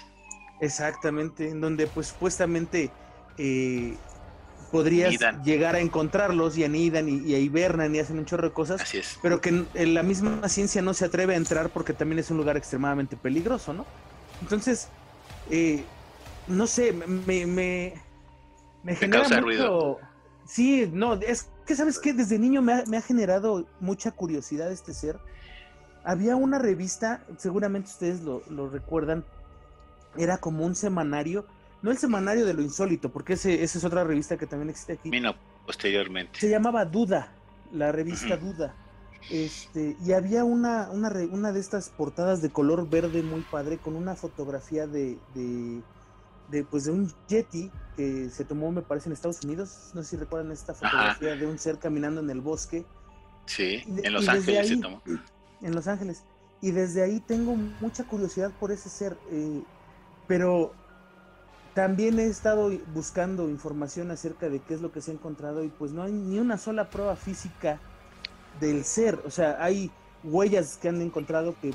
Exactamente, 0.62 1.50
en 1.50 1.60
donde 1.60 1.88
pues 1.88 2.08
supuestamente 2.08 2.92
eh, 3.38 3.98
podrías 4.72 5.14
llegar 5.44 5.76
a 5.76 5.80
encontrarlos 5.80 6.58
y 6.58 6.64
anidan 6.64 7.10
y, 7.10 7.18
y 7.18 7.36
hibernan 7.36 7.94
y 7.94 8.00
hacen 8.00 8.20
un 8.20 8.26
chorro 8.26 8.48
de 8.48 8.54
cosas, 8.54 8.82
Así 8.82 9.00
es. 9.00 9.20
pero 9.22 9.42
que 9.42 9.66
en, 9.74 9.94
la 9.94 10.04
misma 10.04 10.48
ciencia 10.48 10.82
no 10.82 10.94
se 10.94 11.06
atreve 11.06 11.34
a 11.34 11.38
entrar 11.38 11.70
porque 11.70 11.94
también 11.94 12.20
es 12.20 12.32
un 12.32 12.38
lugar 12.38 12.58
extremadamente 12.58 13.18
peligroso, 13.18 13.74
¿no? 13.74 13.86
Entonces, 14.42 14.88
eh, 15.50 15.84
no 16.48 16.68
sé, 16.68 16.94
me, 16.94 17.46
me, 17.46 17.94
me, 18.84 18.96
genera 18.96 19.24
mucho... 19.24 19.42
Ruido. 19.42 20.00
Sí, 20.46 20.90
no, 20.92 21.14
es 21.16 21.50
que 21.66 21.76
sabes 21.76 22.00
que 22.00 22.14
desde 22.14 22.38
niño 22.40 22.62
me 22.62 22.74
ha, 22.74 22.84
me 22.88 22.98
ha 22.98 23.02
generado 23.02 23.66
mucha 23.80 24.12
curiosidad 24.12 24.72
este 24.72 24.94
ser. 24.94 25.20
Había 26.04 26.36
una 26.36 26.60
revista, 26.60 27.24
seguramente 27.38 27.90
ustedes 27.90 28.22
lo, 28.22 28.42
lo 28.50 28.70
recuerdan, 28.70 29.24
era 30.18 30.38
como 30.38 30.66
un 30.66 30.76
semanario, 30.76 31.46
no 31.82 31.92
el 31.92 31.98
semanario 31.98 32.46
de 32.46 32.54
lo 32.54 32.62
insólito, 32.62 33.12
porque 33.12 33.34
ese, 33.34 33.64
esa 33.64 33.78
es 33.78 33.84
otra 33.84 34.04
revista 34.04 34.38
que 34.38 34.48
también 34.48 34.70
existe 34.70 34.94
aquí. 34.94 35.10
Vino 35.10 35.36
posteriormente. 35.66 36.40
Se 36.40 36.50
llamaba 36.50 36.86
Duda, 36.86 37.34
la 37.72 37.92
revista 37.92 38.38
Duda. 38.38 38.76
Este, 39.30 39.96
y 40.04 40.14
había 40.14 40.44
una, 40.44 40.90
una, 40.90 41.10
una, 41.32 41.52
de 41.52 41.60
estas 41.60 41.90
portadas 41.90 42.42
de 42.42 42.50
color 42.50 42.90
verde 42.90 43.22
muy 43.22 43.42
padre 43.42 43.78
con 43.78 43.96
una 43.96 44.16
fotografía 44.16 44.88
de, 44.88 45.18
de, 45.36 46.64
pues 46.66 46.86
de 46.86 46.92
un 46.92 47.14
Yeti 47.28 47.70
que 47.96 48.30
se 48.30 48.46
tomó, 48.46 48.72
me 48.72 48.82
parece, 48.82 49.10
en 49.10 49.14
Estados 49.14 49.44
Unidos. 49.44 49.92
No 49.94 50.02
sé 50.02 50.10
si 50.10 50.18
recuerdan 50.18 50.52
esta 50.52 50.74
fotografía 50.74 51.36
de 51.36 51.46
un 51.46 51.60
ser 51.60 51.78
caminando 51.78 52.22
en 52.22 52.30
el 52.32 52.42
bosque. 52.42 52.84
Sí, 53.46 53.84
en 53.86 54.14
Los 54.14 54.28
Ángeles 54.28 54.68
se 54.68 54.78
tomó. 54.78 55.02
En 55.62 55.76
Los 55.76 55.88
Ángeles. 55.88 56.24
Y 56.62 56.72
desde 56.72 57.04
ahí 57.04 57.20
tengo 57.20 57.56
mucha 57.56 58.04
curiosidad 58.04 58.52
por 58.60 58.72
ese 58.72 58.90
ser. 58.90 59.18
Eh, 59.32 59.62
pero 60.32 60.74
también 61.74 62.18
he 62.18 62.24
estado 62.24 62.72
buscando 62.94 63.50
información 63.50 64.12
acerca 64.12 64.48
de 64.48 64.62
qué 64.62 64.76
es 64.76 64.80
lo 64.80 64.90
que 64.90 65.02
se 65.02 65.12
ha 65.12 65.14
encontrado 65.14 65.62
y 65.62 65.68
pues 65.68 65.92
no 65.92 66.04
hay 66.04 66.14
ni 66.14 66.40
una 66.40 66.58
sola 66.58 66.90
prueba 66.90 67.18
física 67.18 67.82
del 68.62 68.86
ser. 68.86 69.20
O 69.26 69.30
sea, 69.30 69.58
hay 69.60 69.92
huellas 70.24 70.78
que 70.82 70.88
han 70.88 71.02
encontrado 71.02 71.54
que 71.62 71.74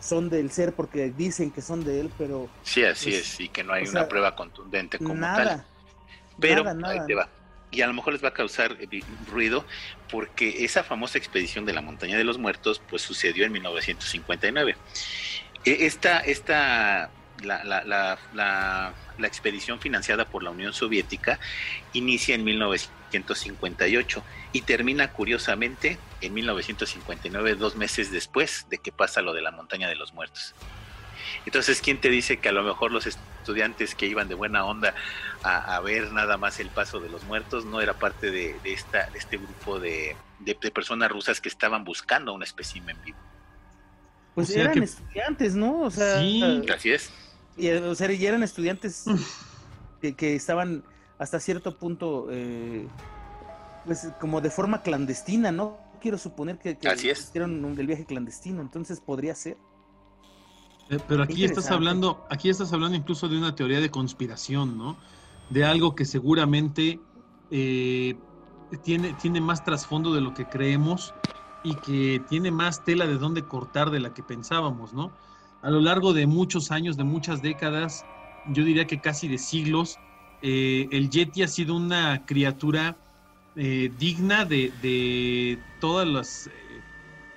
son 0.00 0.30
del 0.30 0.50
ser 0.50 0.72
porque 0.72 1.10
dicen 1.10 1.50
que 1.50 1.60
son 1.60 1.84
de 1.84 2.00
él, 2.00 2.10
pero... 2.16 2.48
Sí, 2.62 2.82
así 2.84 3.10
pues, 3.10 3.20
es, 3.20 3.40
y 3.40 3.50
que 3.50 3.64
no 3.64 3.74
hay 3.74 3.86
una 3.86 4.08
prueba 4.08 4.34
contundente 4.34 4.96
como 4.96 5.12
nada, 5.12 5.44
tal. 5.44 5.66
Pero 6.40 6.64
nada, 6.64 6.74
nada. 6.74 6.94
ahí 6.94 7.06
te 7.06 7.14
va. 7.14 7.28
y 7.70 7.82
a 7.82 7.86
lo 7.86 7.92
mejor 7.92 8.14
les 8.14 8.24
va 8.24 8.28
a 8.28 8.34
causar 8.34 8.78
eh, 8.80 9.02
ruido 9.30 9.66
porque 10.10 10.64
esa 10.64 10.82
famosa 10.84 11.18
expedición 11.18 11.66
de 11.66 11.74
la 11.74 11.82
montaña 11.82 12.16
de 12.16 12.24
los 12.24 12.38
muertos 12.38 12.80
pues 12.88 13.02
sucedió 13.02 13.44
en 13.44 13.52
1959. 13.52 14.74
E, 15.66 15.84
esta, 15.84 16.20
esta 16.20 17.10
la, 17.42 17.64
la, 17.64 17.84
la, 17.84 18.94
la, 19.18 19.26
expedición 19.26 19.80
financiada 19.80 20.24
por 20.24 20.42
la 20.42 20.50
Unión 20.50 20.72
Soviética 20.72 21.38
inicia 21.92 22.34
en 22.34 22.44
1958 22.44 24.24
y 24.52 24.62
termina 24.62 25.12
curiosamente 25.12 25.98
en 26.20 26.34
1959, 26.34 27.54
dos 27.54 27.76
meses 27.76 28.10
después 28.10 28.66
de 28.70 28.78
que 28.78 28.92
pasa 28.92 29.22
lo 29.22 29.32
de 29.32 29.42
la 29.42 29.50
montaña 29.50 29.88
de 29.88 29.96
los 29.96 30.12
muertos. 30.12 30.54
Entonces, 31.46 31.80
¿quién 31.80 32.00
te 32.00 32.10
dice 32.10 32.38
que 32.38 32.48
a 32.48 32.52
lo 32.52 32.62
mejor 32.62 32.92
los 32.92 33.06
estudiantes 33.06 33.94
que 33.94 34.06
iban 34.06 34.28
de 34.28 34.34
buena 34.34 34.64
onda 34.64 34.94
a, 35.42 35.80
ver 35.80 36.12
nada 36.12 36.36
más 36.36 36.60
el 36.60 36.68
paso 36.68 37.00
de 37.00 37.08
los 37.08 37.24
muertos 37.24 37.64
no 37.64 37.80
era 37.80 37.94
parte 37.94 38.30
de, 38.30 38.56
esta, 38.64 39.08
de 39.10 39.18
este 39.18 39.38
grupo 39.38 39.78
de, 39.80 40.16
personas 40.72 41.10
rusas 41.10 41.40
que 41.40 41.48
estaban 41.48 41.84
buscando 41.84 42.32
un 42.32 42.42
espécimen 42.42 42.96
vivo? 43.04 43.18
Pues 44.34 44.54
eran 44.54 44.82
estudiantes, 44.82 45.54
¿no? 45.54 45.80
O 45.80 45.90
sea, 45.90 46.20
sí, 46.20 46.62
así 46.72 46.92
es. 46.92 47.10
Y, 47.56 47.70
o 47.70 47.94
sea, 47.94 48.10
y 48.12 48.24
eran 48.24 48.42
estudiantes 48.42 49.04
que, 50.00 50.34
estaban 50.34 50.84
hasta 51.18 51.40
cierto 51.40 51.76
punto, 51.78 52.28
eh, 52.30 52.86
pues 53.84 54.08
como 54.20 54.40
de 54.40 54.50
forma 54.50 54.82
clandestina, 54.82 55.52
¿no? 55.52 55.78
Quiero 56.00 56.16
suponer 56.16 56.58
que, 56.58 56.78
que 56.78 56.94
hicieron 56.94 57.78
el 57.78 57.86
viaje 57.86 58.06
clandestino, 58.06 58.62
entonces 58.62 59.00
podría 59.00 59.34
ser. 59.34 59.58
Eh, 60.90 60.98
pero 61.06 61.22
aquí 61.22 61.44
estás 61.44 61.70
hablando, 61.70 62.26
aquí 62.30 62.50
estás 62.50 62.72
hablando 62.72 62.96
incluso 62.96 63.28
de 63.28 63.38
una 63.38 63.54
teoría 63.54 63.80
de 63.80 63.90
conspiración, 63.90 64.76
¿no? 64.76 64.96
De 65.48 65.64
algo 65.64 65.94
que 65.94 66.04
seguramente 66.04 66.98
eh, 67.50 68.16
tiene, 68.82 69.12
tiene 69.14 69.40
más 69.40 69.62
trasfondo 69.64 70.12
de 70.14 70.20
lo 70.20 70.34
que 70.34 70.46
creemos 70.46 71.14
y 71.62 71.74
que 71.76 72.22
tiene 72.28 72.50
más 72.50 72.84
tela 72.84 73.06
de 73.06 73.18
dónde 73.18 73.44
cortar 73.44 73.90
de 73.90 74.00
la 74.00 74.14
que 74.14 74.22
pensábamos, 74.24 74.92
¿no? 74.92 75.12
A 75.62 75.70
lo 75.70 75.80
largo 75.80 76.12
de 76.12 76.26
muchos 76.26 76.70
años, 76.70 76.96
de 76.96 77.04
muchas 77.04 77.42
décadas, 77.42 78.04
yo 78.46 78.64
diría 78.64 78.86
que 78.86 79.00
casi 79.00 79.28
de 79.28 79.38
siglos, 79.38 79.98
eh, 80.42 80.88
el 80.90 81.10
Yeti 81.10 81.42
ha 81.42 81.48
sido 81.48 81.76
una 81.76 82.24
criatura 82.26 82.96
digna 83.54 84.44
de, 84.46 85.58
todas 85.80 86.06
las 86.06 86.48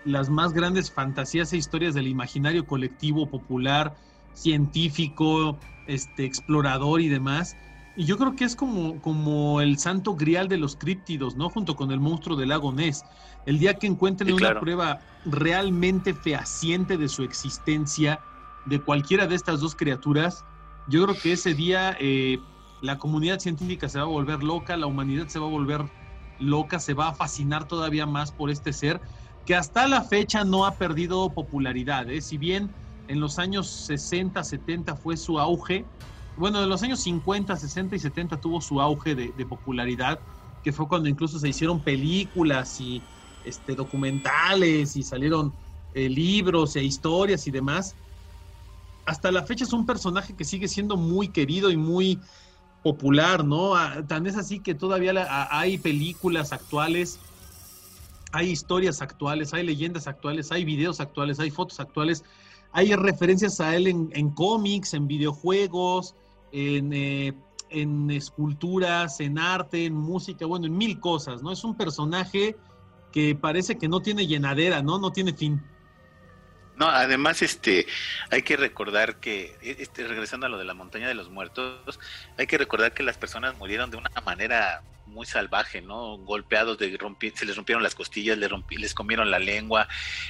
las 0.05 0.29
más 0.29 0.53
grandes 0.53 0.91
fantasías 0.91 1.53
e 1.53 1.57
historias 1.57 1.93
del 1.93 2.07
imaginario 2.07 2.65
colectivo, 2.65 3.29
popular, 3.29 3.95
científico, 4.33 5.59
este, 5.87 6.25
explorador 6.25 7.01
y 7.01 7.09
demás. 7.09 7.55
Y 7.95 8.05
yo 8.05 8.17
creo 8.17 8.35
que 8.35 8.43
es 8.45 8.55
como, 8.55 8.99
como 9.01 9.61
el 9.61 9.77
santo 9.77 10.15
grial 10.15 10.47
de 10.47 10.57
los 10.57 10.75
críptidos, 10.75 11.35
¿no? 11.35 11.49
Junto 11.49 11.75
con 11.75 11.91
el 11.91 11.99
monstruo 11.99 12.35
del 12.35 12.49
lago 12.49 12.73
Ness. 12.73 13.03
El 13.45 13.59
día 13.59 13.75
que 13.75 13.87
encuentren 13.87 14.33
una 14.33 14.59
prueba 14.59 14.99
realmente 15.25 16.13
fehaciente 16.13 16.97
de 16.97 17.07
su 17.07 17.23
existencia, 17.23 18.19
de 18.65 18.81
cualquiera 18.81 19.27
de 19.27 19.35
estas 19.35 19.59
dos 19.59 19.75
criaturas, 19.75 20.43
yo 20.87 21.03
creo 21.03 21.19
que 21.21 21.33
ese 21.33 21.53
día 21.53 21.95
eh, 21.99 22.39
la 22.81 22.97
comunidad 22.97 23.39
científica 23.39 23.87
se 23.87 23.99
va 23.99 24.05
a 24.05 24.07
volver 24.07 24.43
loca, 24.43 24.75
la 24.75 24.87
humanidad 24.87 25.27
se 25.27 25.39
va 25.39 25.45
a 25.45 25.49
volver 25.49 25.85
loca, 26.39 26.79
se 26.79 26.93
va 26.93 27.09
a 27.09 27.13
fascinar 27.13 27.67
todavía 27.67 28.05
más 28.05 28.31
por 28.31 28.49
este 28.49 28.73
ser 28.73 29.01
que 29.45 29.55
hasta 29.55 29.87
la 29.87 30.01
fecha 30.01 30.43
no 30.43 30.65
ha 30.65 30.75
perdido 30.75 31.29
popularidad. 31.33 32.09
¿eh? 32.09 32.21
Si 32.21 32.37
bien 32.37 32.71
en 33.07 33.19
los 33.19 33.39
años 33.39 33.69
60, 33.69 34.43
70 34.43 34.95
fue 34.95 35.17
su 35.17 35.39
auge, 35.39 35.85
bueno, 36.37 36.63
en 36.63 36.69
los 36.69 36.81
años 36.83 36.99
50, 37.01 37.55
60 37.55 37.95
y 37.95 37.99
70 37.99 38.37
tuvo 38.37 38.61
su 38.61 38.81
auge 38.81 39.15
de, 39.15 39.45
popularidad, 39.45 40.19
que 40.63 40.71
fue 40.71 40.87
cuando 40.87 41.09
incluso 41.09 41.39
se 41.39 41.49
hicieron 41.49 41.79
películas 41.79 42.79
y 42.79 43.01
este, 43.45 43.75
documentales 43.75 44.95
y 44.95 45.03
salieron 45.03 45.53
eh, 45.93 46.09
libros 46.09 46.75
e 46.75 46.83
historias 46.83 47.47
y 47.47 47.51
demás. 47.51 47.95
Hasta 49.05 49.31
la 49.31 49.43
fecha 49.43 49.65
es 49.65 49.73
un 49.73 49.85
personaje 49.85 50.33
que 50.33 50.45
sigue 50.45 50.67
siendo 50.67 50.95
muy 50.95 51.27
querido 51.27 51.69
y 51.69 51.77
muy 51.77 52.19
popular, 52.83 53.43
¿no? 53.43 53.75
Ah, 53.75 54.01
tan 54.07 54.25
es 54.27 54.37
así 54.37 54.59
que 54.59 54.73
todavía 54.73 55.13
hay 55.51 55.77
películas 55.77 56.53
actuales 56.53 57.19
hay 58.33 58.49
historias 58.49 59.01
actuales, 59.01 59.53
hay 59.53 59.63
leyendas 59.63 60.07
actuales, 60.07 60.51
hay 60.51 60.65
videos 60.65 60.99
actuales, 60.99 61.39
hay 61.39 61.51
fotos 61.51 61.79
actuales, 61.79 62.23
hay 62.71 62.93
referencias 62.95 63.61
a 63.61 63.75
él 63.75 63.85
en, 63.87 64.29
cómics, 64.31 64.95
en 64.95 65.07
videojuegos, 65.07 66.15
eh, 66.53 67.33
en, 67.69 68.11
esculturas, 68.11 69.19
en 69.19 69.39
arte, 69.39 69.85
en 69.85 69.95
música, 69.95 70.45
bueno, 70.45 70.67
en 70.67 70.77
mil 70.77 70.99
cosas, 70.99 71.41
¿no? 71.41 71.51
Es 71.51 71.63
un 71.63 71.75
personaje 71.75 72.55
que 73.11 73.35
parece 73.35 73.77
que 73.77 73.87
no 73.87 74.01
tiene 74.01 74.27
llenadera, 74.27 74.81
¿no? 74.83 74.99
No 74.99 75.11
tiene 75.11 75.33
fin. 75.33 75.61
No, 76.75 76.87
además, 76.87 77.41
este, 77.41 77.85
hay 78.31 78.43
que 78.43 78.57
recordar 78.57 79.19
que, 79.19 79.57
este, 79.61 80.07
regresando 80.07 80.45
a 80.45 80.49
lo 80.49 80.57
de 80.57 80.65
la 80.65 80.73
montaña 80.73 81.07
de 81.07 81.13
los 81.15 81.29
muertos, 81.29 81.99
hay 82.37 82.47
que 82.47 82.57
recordar 82.57 82.93
que 82.93 83.03
las 83.03 83.17
personas 83.17 83.57
murieron 83.57 83.91
de 83.91 83.97
una 83.97 84.09
manera 84.25 84.83
muy 85.07 85.25
salvaje, 85.25 85.81
¿no? 85.81 86.17
Golpeados, 86.17 86.77
de 86.77 86.97
se 87.35 87.45
les 87.45 87.55
rompieron 87.55 87.83
las 87.83 87.95
costillas, 87.95 88.37
les, 88.37 88.49
les 88.69 88.93
comieron 88.93 89.29
la 89.31 89.39
lengua, 89.39 89.87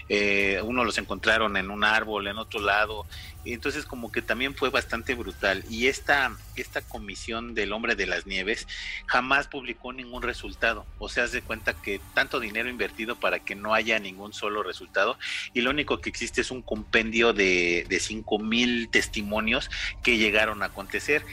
eh, 0.10 0.60
uno 0.64 0.84
los 0.84 0.98
encontraron 0.98 1.58
en 1.58 1.70
un 1.70 1.84
árbol, 1.84 2.28
en 2.28 2.38
otro 2.38 2.60
lado, 2.60 3.06
entonces 3.46 3.86
como 3.86 4.12
que 4.12 4.22
también 4.22 4.56
fue 4.56 4.70
bastante 4.70 5.16
brutal. 5.16 5.64
Y 5.70 5.88
esta, 5.88 6.36
esta 6.56 6.82
comisión 6.82 7.54
del 7.54 7.74
hombre 7.74 7.96
de 7.96 8.08
las 8.08 8.26
nieves 8.26 8.68
jamás 9.06 9.48
publicó 9.48 9.94
ningún 9.94 10.22
resultado, 10.24 10.86
o 11.00 11.10
sea, 11.10 11.28
se 11.28 11.42
cuenta 11.42 11.74
que 11.74 12.00
tanto 12.14 12.40
dinero 12.40 12.70
invertido 12.70 13.16
para 13.16 13.40
que 13.40 13.56
no 13.56 13.74
haya 13.74 14.00
ningún 14.00 14.34
solo 14.34 14.64
resultado, 14.64 15.18
y 15.54 15.62
lo 15.62 15.70
único 15.70 16.00
que 16.00 16.10
existe 16.10 16.42
es 16.42 16.52
un 16.52 16.62
compendio 16.62 17.34
de, 17.34 17.86
de 17.88 18.00
5 18.00 18.40
mil 18.40 18.90
testimonios 18.90 19.70
que 20.04 20.18
llegaron 20.18 20.64
a 20.64 20.68
acontecer 20.68 21.24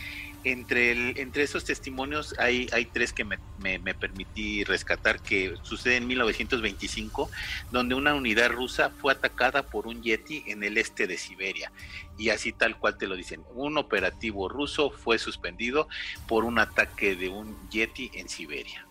entre, 0.45 0.93
el, 0.93 1.19
entre 1.19 1.43
esos 1.43 1.65
testimonios 1.65 2.35
hay, 2.39 2.69
hay 2.73 2.87
tres 2.87 3.13
que 3.13 3.25
me, 3.25 3.39
me, 3.59 3.95
permití 3.95 4.65
rescatar 4.65 5.21
que 5.21 5.55
sucede 5.63 5.97
en 5.97 6.07
1925, 6.07 7.31
donde 7.71 7.95
una 7.95 8.15
unidad 8.15 8.51
rusa 8.51 8.91
fue 8.91 9.13
atacada 9.13 9.63
por 9.65 9.87
un 9.87 10.03
Yeti 10.03 10.45
en 10.47 10.63
el 10.63 10.79
este 10.79 11.07
de 11.07 11.19
Siberia. 11.19 11.73
Y 12.19 12.31
así 12.31 12.53
tal 12.53 12.79
cual 12.79 12.97
te 12.97 13.07
lo 13.07 13.17
dicen, 13.17 13.43
un 13.55 13.79
operativo 13.79 14.49
ruso 14.49 14.91
fue 14.91 15.19
suspendido 15.19 15.89
por 16.27 16.45
un 16.45 16.59
ataque 16.59 17.17
de 17.17 17.29
un 17.29 17.57
Yeti 17.71 18.11
en 18.15 18.29
Siberia. 18.29 18.87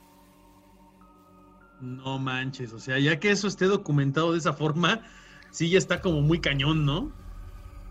No 1.82 2.20
manches, 2.20 2.74
o 2.74 2.80
sea, 2.80 3.00
ya 3.00 3.20
que 3.20 3.32
eso 3.32 3.48
esté 3.48 3.66
documentado 3.66 4.34
de 4.34 4.40
esa 4.40 4.54
forma, 4.54 5.02
sí 5.50 5.70
ya 5.70 5.78
está 5.78 6.02
como 6.02 6.22
muy 6.22 6.42
cañón, 6.42 6.86
¿no? 6.86 7.12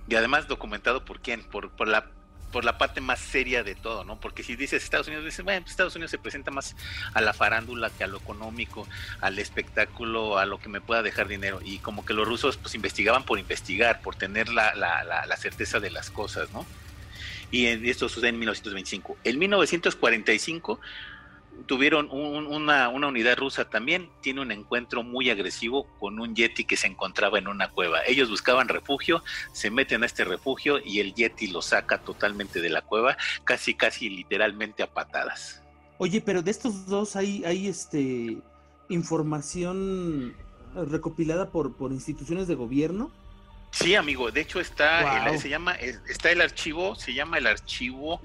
Y 0.08 0.14
además 0.14 0.46
documentado 0.48 1.04
por 1.04 1.20
quién, 1.20 1.42
por, 1.42 1.70
por 1.70 1.88
la 1.88 2.10
por 2.52 2.64
la 2.64 2.78
parte 2.78 3.00
más 3.00 3.18
seria 3.18 3.62
de 3.62 3.74
todo, 3.74 4.04
¿no? 4.04 4.18
Porque 4.20 4.42
si 4.42 4.56
dices 4.56 4.82
Estados 4.82 5.06
Unidos, 5.06 5.24
dices, 5.24 5.44
bueno, 5.44 5.60
pues 5.62 5.72
Estados 5.72 5.94
Unidos 5.94 6.10
se 6.10 6.18
presenta 6.18 6.50
más 6.50 6.76
a 7.14 7.20
la 7.20 7.32
farándula 7.32 7.90
que 7.90 8.04
a 8.04 8.06
lo 8.06 8.18
económico, 8.18 8.86
al 9.20 9.38
espectáculo, 9.38 10.38
a 10.38 10.46
lo 10.46 10.58
que 10.58 10.68
me 10.68 10.80
pueda 10.80 11.02
dejar 11.02 11.28
dinero. 11.28 11.60
Y 11.64 11.78
como 11.78 12.04
que 12.04 12.14
los 12.14 12.26
rusos 12.26 12.56
pues 12.56 12.74
investigaban 12.74 13.24
por 13.24 13.38
investigar, 13.38 14.00
por 14.00 14.16
tener 14.16 14.48
la, 14.48 14.74
la, 14.74 15.04
la, 15.04 15.26
la 15.26 15.36
certeza 15.36 15.80
de 15.80 15.90
las 15.90 16.10
cosas, 16.10 16.50
¿no? 16.52 16.66
Y 17.50 17.66
esto 17.88 18.08
sucede 18.08 18.30
en 18.30 18.38
1925. 18.38 19.16
En 19.24 19.38
1945 19.38 20.80
tuvieron 21.66 22.08
una, 22.10 22.88
unidad 22.88 23.36
rusa 23.36 23.68
también, 23.68 24.10
tiene 24.20 24.40
un 24.40 24.52
encuentro 24.52 25.02
muy 25.02 25.30
agresivo 25.30 25.86
con 25.98 26.18
un 26.18 26.34
yeti 26.34 26.64
que 26.64 26.76
se 26.76 26.86
encontraba 26.86 27.38
en 27.38 27.48
una 27.48 27.70
cueva. 27.70 28.00
Ellos 28.06 28.30
buscaban 28.30 28.68
refugio, 28.68 29.22
se 29.52 29.70
meten 29.70 30.02
a 30.02 30.06
este 30.06 30.24
refugio 30.24 30.78
y 30.84 31.00
el 31.00 31.14
yeti 31.14 31.48
lo 31.48 31.62
saca 31.62 31.98
totalmente 31.98 32.60
de 32.60 32.70
la 32.70 32.82
cueva, 32.82 33.16
casi, 33.44 33.74
casi 33.74 34.08
literalmente 34.08 34.82
a 34.82 34.86
patadas. 34.86 35.62
Oye, 35.98 36.20
pero 36.20 36.42
de 36.42 36.50
estos 36.50 36.86
dos 36.86 37.16
hay, 37.16 37.44
hay 37.44 37.66
este 37.66 38.38
información 38.88 40.34
recopilada 40.74 41.50
por, 41.50 41.76
por 41.76 41.92
instituciones 41.92 42.48
de 42.48 42.54
gobierno. 42.54 43.10
Sí, 43.70 43.94
amigo, 43.94 44.30
de 44.30 44.40
hecho 44.40 44.60
está, 44.60 45.36
se 45.38 45.48
llama, 45.48 45.74
está 45.74 46.30
el 46.30 46.40
archivo, 46.40 46.94
se 46.96 47.12
llama 47.12 47.38
el 47.38 47.46
archivo 47.46 48.20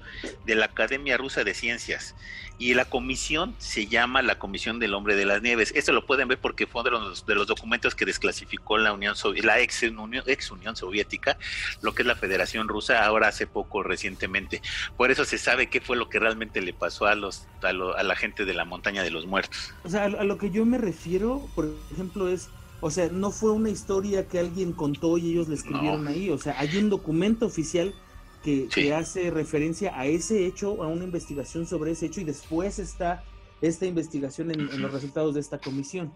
de 0.46 0.54
la 0.54 0.66
Academia 0.66 1.16
Rusa 1.16 1.44
de 1.44 1.54
Ciencias 1.54 2.14
y 2.58 2.74
la 2.74 2.84
comisión 2.84 3.54
se 3.58 3.86
llama 3.86 4.22
la 4.22 4.38
Comisión 4.38 4.78
del 4.78 4.94
Hombre 4.94 5.16
de 5.16 5.26
las 5.26 5.42
Nieves. 5.42 5.72
Esto 5.74 5.92
lo 5.92 6.06
pueden 6.06 6.28
ver 6.28 6.38
porque 6.38 6.66
fue 6.66 6.82
uno 6.82 6.90
de 6.90 7.08
los, 7.08 7.26
de 7.26 7.34
los 7.34 7.46
documentos 7.46 7.94
que 7.94 8.04
desclasificó 8.04 8.78
la 8.78 8.92
Unión 8.92 9.14
la 9.42 9.60
ex 9.60 9.82
Unión, 9.82 10.24
ex 10.26 10.50
Unión 10.50 10.76
Soviética, 10.76 11.36
lo 11.82 11.94
que 11.94 12.02
es 12.02 12.06
la 12.06 12.14
Federación 12.14 12.68
Rusa, 12.68 13.04
ahora 13.04 13.28
hace 13.28 13.46
poco 13.46 13.82
recientemente. 13.82 14.62
Por 14.96 15.10
eso 15.10 15.24
se 15.24 15.38
sabe 15.38 15.68
qué 15.68 15.80
fue 15.80 15.96
lo 15.96 16.08
que 16.08 16.18
realmente 16.18 16.60
le 16.60 16.72
pasó 16.72 17.06
a 17.06 17.14
los 17.14 17.46
a, 17.62 17.72
la 17.72 18.16
gente 18.16 18.44
de 18.44 18.54
la 18.54 18.64
montaña 18.64 19.02
de 19.02 19.10
los 19.10 19.26
muertos. 19.26 19.74
O 19.82 19.88
sea, 19.88 20.04
a, 20.04 20.08
lo 20.08 20.38
que 20.38 20.50
yo 20.50 20.64
me 20.64 20.78
refiero, 20.78 21.48
por 21.54 21.68
ejemplo, 21.92 22.28
es 22.28 22.48
o 22.84 22.90
sea, 22.90 23.08
no 23.10 23.30
fue 23.30 23.50
una 23.50 23.70
historia 23.70 24.28
que 24.28 24.38
alguien 24.38 24.74
contó 24.74 25.16
y 25.16 25.30
ellos 25.30 25.48
le 25.48 25.54
escribieron 25.54 26.06
ahí. 26.06 26.28
O 26.28 26.36
sea, 26.36 26.54
hay 26.58 26.76
un 26.76 26.90
documento 26.90 27.46
oficial 27.46 27.94
que, 28.42 28.92
hace 28.94 29.30
referencia 29.30 29.98
a 29.98 30.04
ese 30.04 30.44
hecho, 30.44 30.82
a 30.82 30.88
una 30.88 31.04
investigación 31.04 31.66
sobre 31.66 31.92
ese 31.92 32.04
hecho, 32.04 32.20
y 32.20 32.24
después 32.24 32.78
está 32.78 33.24
esta 33.62 33.86
investigación 33.86 34.50
en, 34.50 34.82
los 34.82 34.92
resultados 34.92 35.32
de 35.32 35.40
esta 35.40 35.56
comisión. 35.56 36.12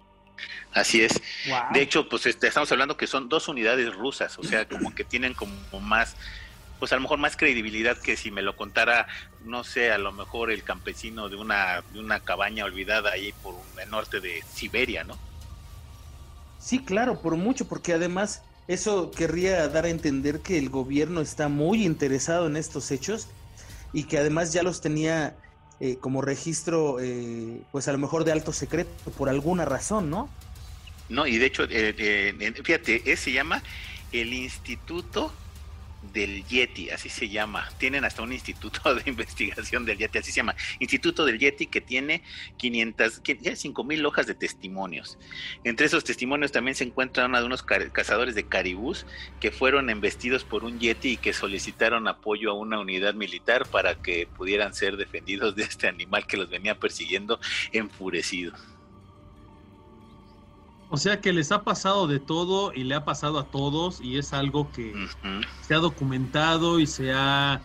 Así 0.75 1.01
es. 1.01 1.23
De 1.73 1.81
hecho, 1.81 2.07
pues 2.07 2.27
este, 2.27 2.49
estamos 2.49 2.71
hablando 2.71 2.99
que 2.99 3.07
son 3.07 3.31
dos 3.31 3.49
unidades 3.49 3.95
rusas, 3.95 4.39
o 4.39 4.43
sea, 4.43 4.69
como 4.69 4.95
que 4.95 5.05
tienen 5.05 5.33
como 5.33 5.81
más, 5.81 6.17
pues 6.79 6.93
a 6.93 6.97
lo 6.97 7.01
mejor 7.01 7.19
más 7.19 7.35
credibilidad 7.35 7.97
que 7.97 8.15
si 8.15 8.31
me 8.31 8.43
lo 8.43 8.57
contara, 8.57 9.07
no 9.43 9.65
sé, 9.65 9.91
a 9.91 9.97
lo 9.97 10.13
mejor 10.13 10.51
el 10.51 10.65
campesino 10.65 11.31
de 11.31 11.37
una, 11.37 11.83
de 11.95 12.01
una 12.01 12.21
cabaña 12.21 12.67
olvidada 12.67 13.13
ahí 13.13 13.33
por 13.43 13.55
el 13.83 13.89
norte 13.89 14.21
de 14.21 14.45
Siberia, 14.53 15.03
¿no? 15.05 15.17
Sí, 16.69 16.81
claro, 16.81 17.23
por 17.23 17.35
mucho, 17.37 17.67
porque 17.67 17.95
además 17.95 18.43
eso 18.67 19.11
querría 19.11 19.67
dar 19.69 19.87
a 19.87 19.89
entender 19.89 20.41
que 20.41 20.59
el 20.59 20.69
gobierno 20.69 21.23
está 21.23 21.49
muy 21.49 21.83
interesado 21.83 22.47
en 22.47 22.59
estos 22.59 22.91
hechos 22.91 23.27
y 23.95 24.05
que 24.05 24.19
además 24.19 24.53
ya 24.53 24.63
los 24.63 24.83
tenía 24.83 25.35
eh, 25.81 25.97
como 25.97 26.21
registro, 26.21 27.01
eh, 27.01 27.63
pues 27.73 27.89
a 27.89 27.93
lo 27.93 27.97
mejor 27.97 28.25
de 28.25 28.33
alto 28.33 28.53
secreto 28.53 28.91
por 29.17 29.31
alguna 29.31 29.65
razón, 29.65 30.11
¿no? 30.11 30.29
No, 31.09 31.27
y 31.27 31.39
de 31.39 31.47
hecho, 31.47 31.65
eh, 31.71 32.53
fíjate, 32.63 33.17
se 33.17 33.33
llama 33.33 33.63
el 34.13 34.35
Instituto 34.35 35.33
del 36.03 36.45
Yeti, 36.47 36.91
así 36.91 37.09
se 37.09 37.29
llama. 37.29 37.69
Tienen 37.79 38.05
hasta 38.05 38.23
un 38.23 38.33
instituto 38.33 38.95
de 38.95 39.03
investigación 39.07 39.85
del 39.85 39.99
Yeti, 39.99 40.19
así 40.19 40.33
se 40.33 40.37
llama. 40.37 40.55
Instituto 40.79 41.25
del 41.25 41.39
Yeti 41.39 41.67
que 41.67 41.81
tiene 41.81 42.23
500, 42.57 43.23
5 43.55 43.85
mil 43.85 44.07
hojas 44.07 44.27
de 44.27 44.35
testimonios. 44.35 45.19
Entre 45.65 45.87
esos 45.87 46.05
testimonios 46.05 46.53
también 46.53 46.75
se 46.75 46.85
encuentran 46.85 47.35
uno 47.35 47.57
de 47.57 47.91
cazadores 47.91 48.35
de 48.35 48.47
caribús 48.47 49.07
que 49.41 49.51
fueron 49.51 49.91
embestidos 49.91 50.45
por 50.45 50.65
un 50.65 50.79
Yeti 50.79 51.11
y 51.11 51.17
que 51.17 51.33
solicitaron 51.33 52.09
apoyo 52.09 52.51
a 52.51 52.55
una 52.55 52.79
unidad 52.81 53.15
militar 53.15 53.67
para 53.67 53.97
que 53.97 54.27
pudieran 54.27 54.75
ser 54.75 54.97
defendidos 54.97 55.57
de 55.57 55.65
este 55.65 55.89
animal 55.89 56.27
que 56.27 56.37
los 56.37 56.49
venía 56.49 56.79
persiguiendo 56.79 57.41
enfurecido. 57.73 58.53
O 60.91 60.97
sea 60.97 61.21
que 61.21 61.33
les 61.33 61.53
ha 61.53 61.65
pasado 61.65 62.07
de 62.07 62.19
todo 62.19 62.73
y 62.73 62.85
le 62.85 62.95
ha 62.95 63.05
pasado 63.05 63.39
a 63.39 63.45
todos 63.45 64.01
y 64.01 64.17
es 64.17 64.33
algo 64.33 64.71
que 64.73 64.95
se 65.61 65.75
ha 65.75 65.79
documentado 65.79 66.81
y 66.81 66.87
se 66.87 67.13
ha 67.13 67.61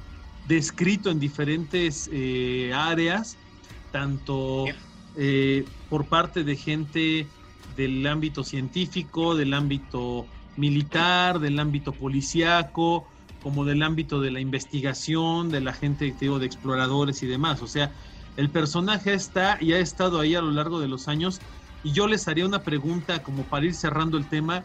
descrito 0.48 1.10
en 1.10 1.20
diferentes 1.20 2.10
eh, 2.12 2.74
áreas, 2.76 3.38
tanto 3.92 4.66
eh, 5.16 5.66
por 5.90 6.06
parte 6.06 6.44
de 6.44 6.56
gente 6.58 7.28
del 7.78 8.06
ámbito 8.08 8.44
científico, 8.44 9.36
del 9.36 9.54
ámbito 9.54 10.28
militar, 10.58 11.40
del 11.40 11.60
ámbito 11.60 11.94
policíaco, 11.94 13.08
como 13.42 13.64
del 13.64 13.84
ámbito 13.84 14.20
de 14.20 14.32
la 14.32 14.42
investigación, 14.42 15.50
de 15.50 15.62
la 15.62 15.74
gente 15.74 16.14
digo, 16.20 16.40
de 16.40 16.46
exploradores 16.46 17.24
y 17.24 17.28
demás. 17.28 17.62
O 17.62 17.68
sea, 17.68 17.92
el 18.36 18.50
personaje 18.50 19.14
está 19.14 19.58
y 19.62 19.74
ha 19.74 19.80
estado 19.80 20.20
ahí 20.20 20.36
a 20.36 20.42
lo 20.42 20.52
largo 20.52 20.80
de 20.80 20.88
los 20.88 21.08
años 21.08 21.40
y 21.84 21.92
yo 21.92 22.08
les 22.08 22.28
haría 22.28 22.46
una 22.46 22.64
pregunta 22.64 23.22
como 23.22 23.44
para 23.44 23.66
ir 23.66 23.76
cerrando 23.76 24.18
el 24.18 24.28
tema, 24.28 24.64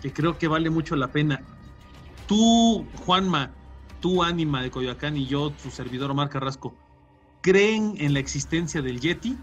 que 0.00 0.12
creo 0.12 0.38
que 0.38 0.48
vale 0.48 0.70
mucho 0.70 0.96
la 0.96 1.08
pena. 1.08 1.42
Tú, 2.26 2.86
Juanma, 3.04 3.50
tú, 4.00 4.22
Ánima 4.22 4.62
de 4.62 4.70
Coyoacán 4.70 5.16
y 5.16 5.26
yo, 5.26 5.50
tu 5.50 5.70
servidor 5.70 6.10
Omar 6.12 6.30
Carrasco, 6.30 6.74
¿creen 7.40 7.94
en 7.98 8.14
la 8.14 8.20
existencia 8.20 8.82
del 8.82 9.00
Yeti? 9.00 9.36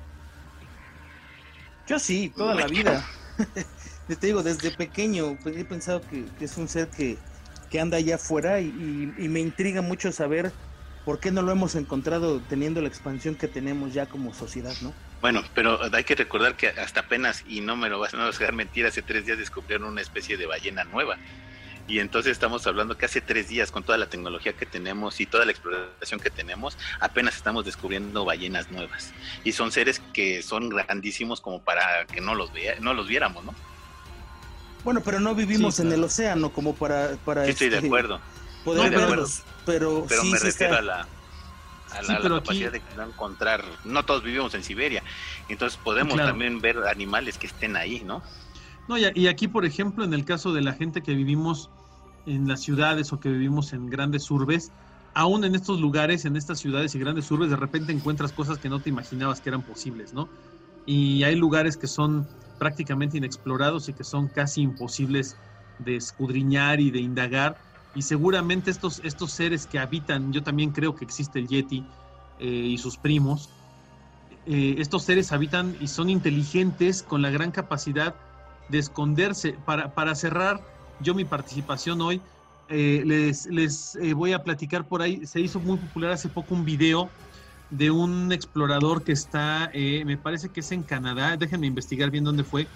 Yo 1.85 1.99
sí, 1.99 2.31
toda 2.35 2.55
la 2.55 2.67
vida. 2.67 3.05
Te 4.07 4.27
digo, 4.27 4.41
desde 4.41 4.71
pequeño 4.71 5.37
pues, 5.43 5.57
he 5.57 5.65
pensado 5.65 6.01
que, 6.01 6.25
es 6.39 6.57
un 6.57 6.69
ser 6.69 6.89
que, 6.89 7.17
anda 7.79 7.97
allá 7.97 8.15
afuera 8.15 8.61
y, 8.61 9.13
y, 9.17 9.27
me 9.27 9.41
intriga 9.41 9.81
mucho 9.81 10.11
saber 10.11 10.51
por 11.05 11.19
qué 11.19 11.29
no 11.29 11.41
lo 11.41 11.51
hemos 11.51 11.75
encontrado 11.75 12.39
teniendo 12.39 12.81
la 12.81 12.87
expansión 12.87 13.35
que 13.35 13.47
tenemos 13.47 13.93
ya 13.93 14.07
como 14.07 14.33
sociedad, 14.33 14.73
¿no? 14.81 14.93
Bueno, 15.21 15.43
pero 15.55 15.79
hay 15.93 16.03
que 16.03 16.15
recordar 16.15 16.55
que 16.55 16.67
hasta 16.67 17.01
apenas, 17.01 17.43
y 17.47 17.61
no 17.61 17.75
me 17.75 17.89
lo 17.89 17.99
vas, 17.99 18.13
a 18.13 18.25
dejar 18.25 18.53
mentir, 18.53 18.85
hace 18.85 19.01
tres 19.01 19.25
días 19.25 19.37
descubrieron 19.37 19.87
una 19.87 20.01
especie 20.01 20.37
de 20.37 20.45
ballena 20.45 20.83
nueva. 20.83 21.17
Y 21.87 21.99
entonces 21.99 22.33
estamos 22.33 22.67
hablando 22.67 22.97
que 22.97 23.05
hace 23.05 23.21
tres 23.21 23.47
días, 23.47 23.71
con 23.71 23.83
toda 23.83 23.97
la 23.97 24.09
tecnología 24.09 24.53
que 24.53 24.65
tenemos 24.65 25.19
y 25.21 25.25
toda 25.25 25.45
la 25.45 25.51
exploración 25.51 26.19
que 26.19 26.29
tenemos, 26.29 26.77
apenas 26.99 27.37
estamos 27.37 27.63
descubriendo 27.65 28.25
ballenas 28.25 28.69
nuevas. 28.69 29.13
Y 29.45 29.53
son 29.53 29.71
seres 29.71 30.01
que 30.13 30.43
son 30.43 30.69
grandísimos 30.69 31.39
como 31.39 31.61
para 31.61 32.05
que 32.05 32.19
no 32.19 32.35
los, 32.35 32.51
vea, 32.51 32.75
no 32.81 32.93
los 32.93 33.07
viéramos, 33.07 33.45
¿no? 33.45 33.55
Bueno, 34.83 35.01
pero 35.03 35.19
no 35.19 35.33
vivimos 35.33 35.79
en 35.79 35.91
el 35.91 36.03
océano 36.03 36.51
como 36.51 36.75
para... 36.75 37.15
para 37.25 37.45
sí, 37.45 37.51
estoy 37.51 37.69
de 37.69 37.77
este, 37.77 37.87
acuerdo. 37.87 38.19
Poder 38.65 38.91
verlos, 38.91 39.43
pero, 39.65 40.05
pero 40.07 40.25
me 40.25 40.37
refiero 40.37 40.75
a 40.75 40.81
la 40.81 41.07
a 41.97 42.01
la, 42.03 42.21
capacidad 42.21 42.71
de 42.71 42.81
encontrar. 42.97 43.63
No 43.85 44.03
todos 44.03 44.23
vivimos 44.23 44.53
en 44.53 44.63
Siberia, 44.63 45.03
entonces 45.49 45.79
podemos 45.83 46.15
también 46.17 46.61
ver 46.61 46.77
animales 46.87 47.37
que 47.37 47.47
estén 47.47 47.75
ahí, 47.75 48.03
¿no? 48.05 48.21
No, 48.87 48.97
y, 48.97 49.27
aquí, 49.27 49.47
por 49.49 49.65
ejemplo, 49.65 50.05
en 50.05 50.13
el 50.13 50.23
caso 50.23 50.53
de 50.53 50.61
la 50.61 50.73
gente 50.73 51.01
que 51.01 51.13
vivimos 51.13 51.69
en 52.25 52.47
las 52.47 52.61
ciudades 52.61 53.11
o 53.11 53.19
que 53.19 53.29
vivimos 53.29 53.73
en 53.73 53.89
grandes 53.89 54.31
urbes, 54.31 54.71
aún 55.13 55.43
en 55.43 55.55
estos 55.55 55.81
lugares, 55.81 56.23
en 56.23 56.37
estas 56.37 56.59
ciudades 56.59 56.95
y 56.95 56.99
grandes 56.99 57.29
urbes, 57.29 57.49
de 57.49 57.57
repente 57.57 57.91
encuentras 57.91 58.31
cosas 58.31 58.59
que 58.59 58.69
no 58.69 58.79
te 58.79 58.89
imaginabas 58.89 59.41
que 59.41 59.49
eran 59.49 59.61
posibles, 59.61 60.13
¿no? 60.13 60.29
Y 60.85 61.23
hay 61.23 61.35
lugares 61.35 61.75
que 61.75 61.87
son 61.87 62.27
prácticamente 62.59 63.17
inexplorados 63.17 63.89
y 63.89 63.93
que 63.93 64.05
son 64.05 64.29
casi 64.29 64.61
imposibles 64.61 65.35
de 65.79 65.97
escudriñar 65.97 66.79
y 66.79 66.91
de 66.91 66.99
indagar 66.99 67.57
y 67.97 68.03
seguramente 68.03 68.69
estos, 68.69 69.01
estos 69.03 69.31
seres 69.31 69.65
que 69.65 69.79
habitan, 69.79 70.31
yo 70.31 70.43
también 70.43 70.69
creo 70.69 70.95
que 70.95 71.03
existe 71.03 71.39
el 71.39 71.47
Yeti 71.47 71.83
eh, 72.39 72.45
y 72.45 72.77
sus 72.77 72.95
primos, 72.95 73.49
eh, 74.45 74.75
estos 74.77 75.01
seres 75.01 75.31
habitan 75.31 75.75
y 75.81 75.87
son 75.87 76.07
inteligentes 76.07 77.01
con 77.01 77.23
la 77.23 77.31
gran 77.31 77.49
capacidad 77.49 78.13
de 78.69 78.77
esconderse. 78.77 79.53
Para, 79.65 79.95
para 79.95 80.13
cerrar 80.13 80.61
yo 80.99 81.15
mi 81.15 81.25
participación 81.25 81.99
hoy, 82.01 82.21
eh, 82.69 83.01
les, 83.03 83.47
les 83.47 83.97
voy 84.13 84.33
a 84.33 84.43
platicar 84.43 84.87
por 84.87 85.01
ahí, 85.01 85.25
se 85.25 85.39
hizo 85.39 85.59
muy 85.59 85.77
popular 85.77 86.11
hace 86.11 86.29
poco 86.29 86.53
un 86.53 86.65
video 86.65 87.09
de 87.71 87.89
un 87.89 88.31
explorador 88.31 89.03
que 89.03 89.11
está, 89.11 89.71
me 89.73 90.17
parece 90.17 90.49
que 90.49 90.59
es 90.59 90.71
en 90.71 90.83
Canadá, 90.83 91.35
déjenme 91.35 91.65
investigar 91.65 92.11
bien 92.11 92.23
dónde 92.23 92.43
fue, 92.43 92.67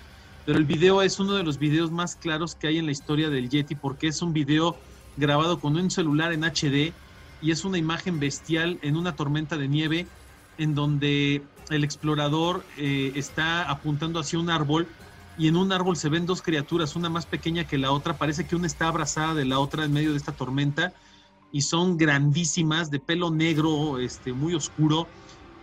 pero 0.47 0.57
el 0.57 0.65
video 0.65 1.03
es 1.03 1.19
uno 1.19 1.35
de 1.35 1.43
los 1.43 1.59
videos 1.59 1.91
más 1.91 2.15
claros 2.15 2.55
que 2.55 2.67
hay 2.67 2.79
en 2.79 2.87
la 2.87 2.91
historia 2.91 3.29
del 3.29 3.49
Yeti 3.49 3.75
porque 3.75 4.07
es 4.07 4.21
un 4.23 4.33
video 4.33 4.75
grabado 5.17 5.59
con 5.59 5.75
un 5.75 5.91
celular 5.91 6.33
en 6.33 6.43
HD 6.43 6.93
y 7.41 7.51
es 7.51 7.65
una 7.65 7.77
imagen 7.77 8.19
bestial 8.19 8.79
en 8.81 8.95
una 8.95 9.15
tormenta 9.15 9.57
de 9.57 9.67
nieve 9.67 10.07
en 10.57 10.75
donde 10.75 11.43
el 11.69 11.83
explorador 11.83 12.63
eh, 12.77 13.13
está 13.15 13.63
apuntando 13.69 14.19
hacia 14.19 14.39
un 14.39 14.49
árbol 14.49 14.87
y 15.37 15.47
en 15.47 15.55
un 15.55 15.71
árbol 15.71 15.95
se 15.95 16.09
ven 16.09 16.25
dos 16.25 16.41
criaturas, 16.41 16.95
una 16.95 17.09
más 17.09 17.25
pequeña 17.25 17.65
que 17.65 17.77
la 17.77 17.91
otra, 17.91 18.17
parece 18.17 18.45
que 18.45 18.55
una 18.55 18.67
está 18.67 18.87
abrazada 18.87 19.33
de 19.33 19.45
la 19.45 19.59
otra 19.59 19.85
en 19.85 19.93
medio 19.93 20.11
de 20.11 20.17
esta 20.17 20.33
tormenta 20.33 20.93
y 21.51 21.61
son 21.61 21.97
grandísimas, 21.97 22.91
de 22.91 22.99
pelo 22.99 23.31
negro, 23.31 23.99
este, 23.99 24.33
muy 24.33 24.53
oscuro 24.53 25.07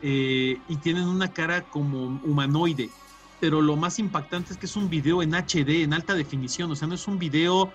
eh, 0.03 0.59
y 0.69 0.77
tienen 0.77 1.05
una 1.05 1.33
cara 1.33 1.63
como 1.63 2.21
humanoide. 2.25 2.91
Pero 3.41 3.63
lo 3.63 3.77
más 3.77 3.99
impactante 3.99 4.53
es 4.53 4.59
que 4.59 4.67
es 4.67 4.77
un 4.77 4.91
video 4.91 5.23
en 5.23 5.35
HD, 5.35 5.83
en 5.83 5.93
alta 5.93 6.15
definición, 6.15 6.71
o 6.71 6.77
sea, 6.77 6.89
no 6.89 6.95
es 6.95 7.07
un 7.07 7.19
video 7.19 7.73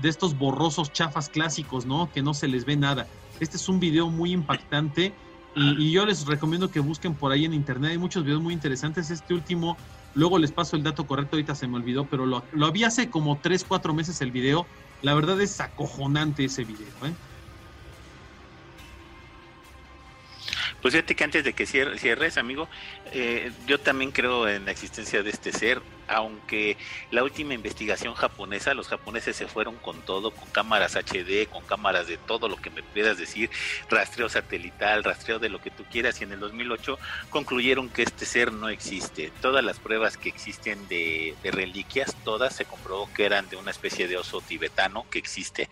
de 0.00 0.08
estos 0.08 0.36
borrosos 0.36 0.92
chafas 0.92 1.28
clásicos, 1.28 1.86
¿no? 1.86 2.10
Que 2.12 2.22
no 2.22 2.34
se 2.34 2.48
les 2.48 2.64
ve 2.64 2.76
nada. 2.76 3.06
Este 3.40 3.56
es 3.56 3.68
un 3.68 3.80
video 3.80 4.08
muy 4.08 4.32
impactante 4.32 5.12
y, 5.54 5.90
yo 5.90 6.06
les 6.06 6.26
recomiendo 6.26 6.70
que 6.70 6.80
busquen 6.80 7.14
por 7.14 7.32
ahí 7.32 7.44
en 7.44 7.54
internet. 7.54 7.92
Hay 7.92 7.98
muchos 7.98 8.24
videos 8.24 8.40
muy 8.40 8.54
interesantes. 8.54 9.10
Este 9.10 9.34
último, 9.34 9.76
luego 10.14 10.38
les 10.38 10.52
paso 10.52 10.76
el 10.76 10.82
dato 10.82 11.06
correcto, 11.06 11.36
ahorita 11.36 11.54
se 11.54 11.66
me 11.66 11.76
olvidó, 11.76 12.06
pero 12.06 12.26
lo, 12.26 12.44
lo 12.52 12.66
había 12.66 12.88
hace 12.88 13.10
como 13.10 13.38
3, 13.38 13.64
4 13.66 13.94
meses 13.94 14.20
el 14.20 14.30
video. 14.30 14.66
La 15.02 15.14
verdad 15.14 15.40
es 15.40 15.60
acojonante 15.60 16.44
ese 16.44 16.64
video, 16.64 16.88
¿eh? 17.04 17.12
Pues 20.80 20.94
fíjate 20.94 21.16
que 21.16 21.24
antes 21.24 21.42
de 21.42 21.54
que 21.54 21.66
cierres, 21.66 22.38
amigo, 22.38 22.68
eh, 23.12 23.50
yo 23.66 23.80
también 23.80 24.12
creo 24.12 24.48
en 24.48 24.64
la 24.64 24.70
existencia 24.70 25.24
de 25.24 25.30
este 25.30 25.52
ser, 25.52 25.82
aunque 26.06 26.76
la 27.10 27.24
última 27.24 27.52
investigación 27.52 28.14
japonesa, 28.14 28.74
los 28.74 28.86
japoneses 28.86 29.34
se 29.34 29.48
fueron 29.48 29.74
con 29.76 30.00
todo, 30.02 30.30
con 30.30 30.48
cámaras 30.50 30.94
HD, 30.94 31.48
con 31.50 31.64
cámaras 31.64 32.06
de 32.06 32.16
todo 32.16 32.48
lo 32.48 32.56
que 32.56 32.70
me 32.70 32.84
puedas 32.84 33.18
decir, 33.18 33.50
rastreo 33.90 34.28
satelital, 34.28 35.02
rastreo 35.02 35.40
de 35.40 35.48
lo 35.48 35.60
que 35.60 35.72
tú 35.72 35.84
quieras, 35.90 36.20
y 36.20 36.24
en 36.24 36.32
el 36.32 36.40
2008 36.40 36.98
concluyeron 37.28 37.88
que 37.88 38.02
este 38.02 38.24
ser 38.24 38.52
no 38.52 38.68
existe. 38.68 39.32
Todas 39.40 39.64
las 39.64 39.80
pruebas 39.80 40.16
que 40.16 40.28
existen 40.28 40.86
de, 40.86 41.34
reliquias, 41.42 42.14
todas 42.24 42.54
se 42.54 42.64
comprobó 42.64 43.12
que 43.12 43.24
eran 43.24 43.48
de 43.48 43.56
una 43.56 43.72
especie 43.72 44.06
de 44.06 44.16
oso 44.16 44.40
tibetano 44.40 45.06
que 45.10 45.18
existe. 45.18 45.68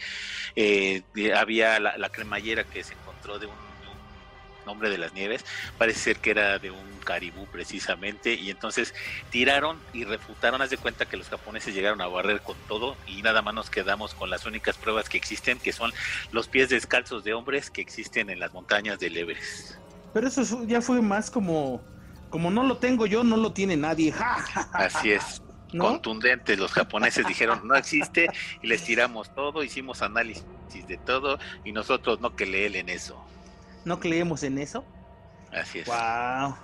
Eh, 0.57 1.03
había 1.35 1.79
la, 1.79 1.97
la 1.97 2.09
cremallera 2.11 2.65
que 2.65 2.83
se 2.83 2.95
encontró 2.95 3.39
de 3.39 3.47
un 3.47 3.66
nombre 4.67 4.91
de 4.91 4.99
las 4.99 5.15
nieves, 5.15 5.45
parece 5.79 6.01
ser 6.01 6.17
que 6.19 6.31
era 6.31 6.59
de 6.59 6.71
un 6.71 6.99
caribú 7.05 7.47
precisamente, 7.47 8.35
y 8.35 8.51
entonces 8.51 8.95
tiraron 9.31 9.79
y 9.95 10.05
refutaron, 10.05 10.61
haz 10.61 10.71
de 10.71 10.77
cuenta 10.77 11.07
que 11.07 11.17
los 11.17 11.29
japoneses 11.29 11.75
llegaron 11.75 12.01
a 12.03 12.07
barrer 12.09 12.43
con 12.43 12.57
todo 12.69 12.97
y 13.07 13.23
nada 13.23 13.41
más 13.41 13.55
nos 13.55 13.71
quedamos 13.71 14.13
con 14.15 14.29
las 14.29 14.45
únicas 14.45 14.77
pruebas 14.77 15.09
que 15.09 15.17
existen, 15.17 15.59
que 15.59 15.73
son 15.73 15.93
los 16.33 16.49
pies 16.49 16.69
descalzos 16.69 17.25
de 17.25 17.33
hombres 17.33 17.71
que 17.71 17.81
existen 17.81 18.29
en 18.29 18.41
las 18.41 18.53
montañas 18.53 18.99
del 18.99 19.17
Everest. 19.17 19.77
Pero 20.13 20.29
eso 20.29 20.65
ya 20.65 20.81
fue 20.81 21.01
más 21.01 21.31
como 21.31 21.83
como 22.31 22.51
no 22.51 22.65
lo 22.65 22.79
tengo 22.79 23.07
yo, 23.07 23.25
no 23.25 23.37
lo 23.37 23.53
tiene 23.53 23.77
nadie. 23.77 24.13
Así 24.73 25.13
es. 25.13 25.43
Contundentes, 25.77 26.59
los 26.59 26.73
japoneses 26.73 27.27
dijeron 27.27 27.67
no 27.67 27.75
existe 27.75 28.29
y 28.63 28.67
les 28.67 28.85
tiramos 28.85 29.35
todo, 29.35 29.63
hicimos 29.63 30.01
análisis 30.01 30.45
de 30.87 30.97
todo 30.97 31.39
y 31.65 31.73
nosotros 31.73 32.21
no 32.21 32.35
que 32.35 32.47
leen 32.47 32.77
en 32.77 32.89
eso. 32.89 33.23
¿No 33.87 34.01
creemos 34.01 34.43
en 34.43 34.59
eso? 34.59 34.85
Así 35.53 35.79
es. 35.79 35.87
Wow. 35.87 36.57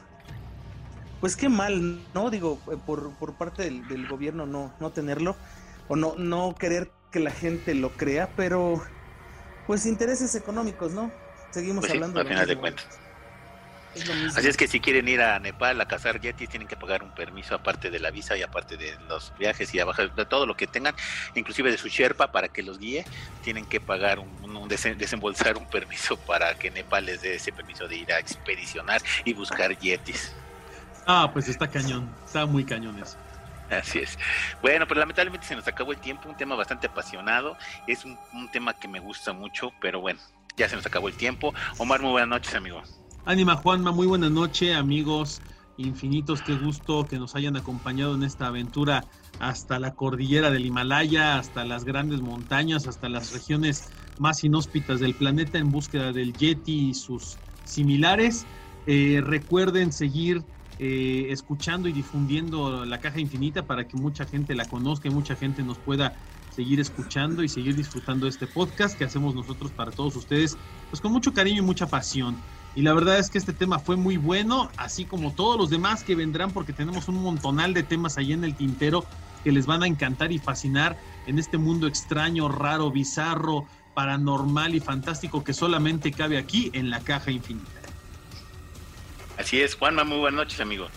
Pues 1.20 1.36
qué 1.36 1.48
mal, 1.48 2.02
¿no? 2.14 2.30
Digo, 2.30 2.60
eh, 2.70 2.76
por, 2.84 3.12
por 3.12 3.34
parte 3.34 3.62
del, 3.62 4.08
gobierno 4.08 4.44
no, 4.44 4.74
no 4.80 4.90
tenerlo 4.90 5.36
o 5.86 5.94
no, 5.94 6.16
no 6.18 6.56
querer 6.58 6.90
que 7.12 7.20
la 7.20 7.30
gente 7.30 7.74
lo 7.74 7.90
crea, 7.92 8.30
pero 8.36 8.82
pues 9.68 9.86
intereses 9.86 10.34
económicos, 10.34 10.90
¿no? 10.90 11.12
Seguimos 11.52 11.82
pues 11.82 11.92
hablando. 11.92 12.20
Sí, 12.20 12.26
final 12.26 12.46
de 12.48 12.58
cuentas. 12.58 12.86
Así 14.36 14.49
es 14.49 14.57
que 14.57 14.68
si 14.68 14.80
quieren 14.80 15.07
ir 15.09 15.20
a 15.20 15.38
Nepal 15.38 15.80
a 15.80 15.86
cazar 15.86 16.20
yetis 16.20 16.49
tienen 16.49 16.66
que 16.66 16.76
pagar 16.76 17.03
un 17.03 17.11
permiso 17.14 17.55
aparte 17.55 17.90
de 17.90 17.99
la 17.99 18.11
visa 18.11 18.36
y 18.36 18.43
aparte 18.43 18.76
de 18.76 18.97
los 19.09 19.32
viajes 19.38 19.74
y 19.74 19.80
abajo 19.80 20.07
de 20.07 20.24
todo 20.24 20.47
lo 20.47 20.57
que 20.57 20.66
tengan, 20.66 20.95
inclusive 21.34 21.70
de 21.70 21.78
su 21.78 21.88
Sherpa 21.88 22.32
para 22.32 22.49
que 22.49 22.62
los 22.62 22.78
guíe, 22.78 23.05
tienen 23.43 23.66
que 23.66 23.80
pagar 23.80 24.18
un, 24.18 24.68
desembolsar 24.68 25.57
un 25.57 25.66
permiso 25.66 26.16
para 26.16 26.55
que 26.55 26.70
Nepal 26.70 27.05
les 27.05 27.20
dé 27.20 27.34
ese 27.34 27.53
permiso 27.53 27.86
de 27.86 27.97
ir 27.97 28.12
a 28.12 28.18
expedicionar 28.18 29.03
y 29.24 29.34
buscar 29.34 29.78
yetis. 29.78 30.32
Ah, 31.07 31.28
pues 31.32 31.49
está 31.49 31.68
cañón, 31.68 32.14
está 32.24 32.47
muy 32.47 32.64
cañón 32.64 32.99
eso. 32.99 33.16
Así 33.70 34.01
es. 34.01 34.18
Bueno, 34.61 34.86
pero 34.86 35.01
lamentablemente 35.01 35.47
se 35.47 35.57
nos 35.57 35.66
acabó 35.66 35.93
el 35.93 35.99
tiempo, 35.99 36.28
un 36.28 36.36
tema 36.36 36.55
bastante 36.55 36.86
apasionado, 36.86 37.57
es 37.86 38.05
un, 38.05 38.18
un 38.32 38.51
tema 38.51 38.74
que 38.74 38.86
me 38.86 39.01
gusta 39.01 39.32
mucho, 39.32 39.72
pero 39.80 40.01
bueno, 40.01 40.20
ya 40.57 40.68
se 40.68 40.76
nos 40.76 40.86
acabó 40.86 41.09
el 41.09 41.14
tiempo. 41.14 41.55
Omar, 41.78 42.01
muy 42.01 42.11
buenas 42.11 42.28
noches, 42.28 42.55
amigo. 42.55 42.82
Ánima 43.24 43.56
Juanma, 43.56 43.92
muy 43.92 44.06
buena 44.08 44.30
noche, 44.30 44.74
amigos 44.74 45.42
infinitos. 45.76 46.42
Qué 46.42 46.54
gusto 46.54 47.06
que 47.06 47.18
nos 47.18 47.34
hayan 47.36 47.56
acompañado 47.56 48.14
en 48.16 48.24
esta 48.24 48.48
aventura 48.48 49.06
hasta 49.38 49.78
la 49.78 49.94
cordillera 49.94 50.50
del 50.50 50.66
Himalaya, 50.66 51.38
hasta 51.38 51.64
las 51.64 51.84
grandes 51.84 52.20
montañas, 52.20 52.86
hasta 52.88 53.08
las 53.08 53.30
regiones 53.30 53.86
más 54.18 54.42
inhóspitas 54.44 54.98
del 55.00 55.16
planeta 55.16 55.58
en 55.58 55.70
búsqueda 55.70 56.12
del 56.12 56.34
Yeti 56.34 56.90
y 56.90 56.94
sus 56.94 57.40
similares. 57.62 58.48
Eh, 58.86 59.20
recuerden 59.22 59.92
seguir 59.92 60.44
eh, 60.78 61.26
escuchando 61.30 61.88
y 61.88 61.92
difundiendo 61.92 62.84
la 62.84 62.98
caja 63.00 63.20
infinita 63.20 63.66
para 63.66 63.86
que 63.86 63.96
mucha 63.96 64.26
gente 64.26 64.54
la 64.56 64.66
conozca 64.66 65.06
y 65.08 65.12
mucha 65.12 65.36
gente 65.36 65.62
nos 65.62 65.78
pueda 65.78 66.14
seguir 66.48 66.80
escuchando 66.80 67.42
y 67.44 67.48
seguir 67.48 67.76
disfrutando 67.76 68.26
de 68.26 68.30
este 68.30 68.48
podcast 68.48 68.98
que 68.98 69.04
hacemos 69.04 69.34
nosotros 69.34 69.72
para 69.72 69.92
todos 69.92 70.16
ustedes, 70.16 70.58
pues 70.90 71.00
con 71.00 71.12
mucho 71.12 71.32
cariño 71.32 71.62
y 71.62 71.66
mucha 71.66 71.88
pasión. 71.88 72.44
Y 72.74 72.82
la 72.82 72.94
verdad 72.94 73.18
es 73.18 73.28
que 73.28 73.38
este 73.38 73.52
tema 73.52 73.78
fue 73.78 73.96
muy 73.96 74.16
bueno, 74.16 74.70
así 74.76 75.04
como 75.04 75.32
todos 75.32 75.58
los 75.58 75.68
demás 75.68 76.04
que 76.04 76.14
vendrán, 76.14 76.52
porque 76.52 76.72
tenemos 76.72 77.08
un 77.08 77.22
montonal 77.22 77.74
de 77.74 77.82
temas 77.82 78.16
ahí 78.16 78.32
en 78.32 78.44
el 78.44 78.54
tintero 78.54 79.04
que 79.44 79.52
les 79.52 79.66
van 79.66 79.82
a 79.82 79.86
encantar 79.86 80.32
y 80.32 80.38
fascinar 80.38 80.96
en 81.26 81.38
este 81.38 81.58
mundo 81.58 81.86
extraño, 81.86 82.48
raro, 82.48 82.90
bizarro, 82.90 83.66
paranormal 83.94 84.74
y 84.74 84.80
fantástico 84.80 85.44
que 85.44 85.52
solamente 85.52 86.12
cabe 86.12 86.38
aquí 86.38 86.70
en 86.72 86.88
la 86.88 87.00
caja 87.00 87.30
infinita. 87.30 87.70
Así 89.36 89.60
es, 89.60 89.74
Juanma, 89.74 90.04
muy 90.04 90.18
buenas 90.18 90.38
noches, 90.38 90.60
amigo. 90.60 90.88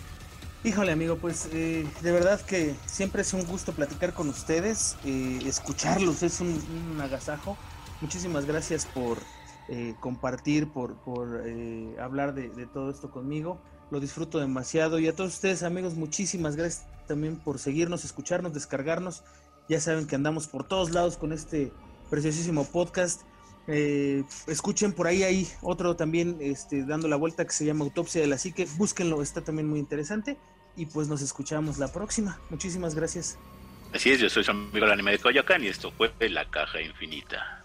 Híjole, 0.64 0.92
amigo, 0.92 1.16
pues 1.18 1.48
eh, 1.52 1.86
de 2.00 2.12
verdad 2.12 2.40
que 2.40 2.74
siempre 2.86 3.22
es 3.22 3.32
un 3.34 3.44
gusto 3.44 3.72
platicar 3.72 4.14
con 4.14 4.28
ustedes, 4.28 4.96
eh, 5.04 5.40
escucharlos 5.44 6.22
es 6.22 6.40
un 6.40 6.98
agasajo. 7.02 7.58
Muchísimas 8.00 8.46
gracias 8.46 8.86
por 8.86 9.18
eh, 9.68 9.94
compartir, 9.98 10.68
por, 10.68 10.94
por 10.96 11.42
eh, 11.44 11.96
hablar 12.00 12.34
de, 12.34 12.66
todo 12.66 12.90
esto 12.90 13.10
conmigo. 13.10 13.60
Lo 13.90 14.00
disfruto 14.00 14.38
demasiado. 14.38 14.98
Y 14.98 15.08
a 15.08 15.14
todos 15.14 15.34
ustedes, 15.34 15.62
amigos, 15.62 15.94
muchísimas 15.94 16.56
gracias 16.56 16.86
también 17.08 17.36
por 17.36 17.58
seguirnos, 17.58 18.04
escucharnos, 18.04 18.54
descargarnos. 18.54 19.22
Ya 19.68 19.80
saben 19.80 20.06
que 20.06 20.14
andamos 20.14 20.46
por 20.46 20.64
todos 20.64 20.90
lados 20.90 21.16
con 21.16 21.32
este 21.32 21.72
preciosísimo 22.10 22.64
podcast. 22.64 23.22
Eh, 23.66 24.22
escuchen 24.46 24.92
por 24.92 25.08
ahí, 25.08 25.24
hay 25.24 25.48
otro 25.62 25.96
también 25.96 26.36
este, 26.40 26.84
dando 26.84 27.08
la 27.08 27.16
vuelta 27.16 27.44
que 27.44 27.52
se 27.52 27.64
llama 27.64 27.84
Autopsia 27.84 28.20
de 28.20 28.28
la 28.28 28.38
Psique. 28.38 28.68
Búsquenlo, 28.76 29.22
está 29.22 29.40
también 29.40 29.68
muy 29.68 29.80
interesante. 29.80 30.36
Y 30.76 30.86
pues 30.86 31.08
nos 31.08 31.22
escuchamos 31.22 31.78
la 31.78 31.92
próxima. 31.92 32.38
Muchísimas 32.50 32.94
gracias. 32.94 33.36
Así 33.92 34.10
es, 34.10 34.20
yo 34.20 34.28
soy 34.28 34.44
su 34.44 34.50
amigo 34.50 34.84
el 34.84 34.92
anime 34.92 35.12
de 35.12 35.18
Coyoacán 35.18 35.64
y 35.64 35.68
esto 35.68 35.90
fue 35.90 36.12
La 36.28 36.48
Caja 36.50 36.80
Infinita. 36.80 37.64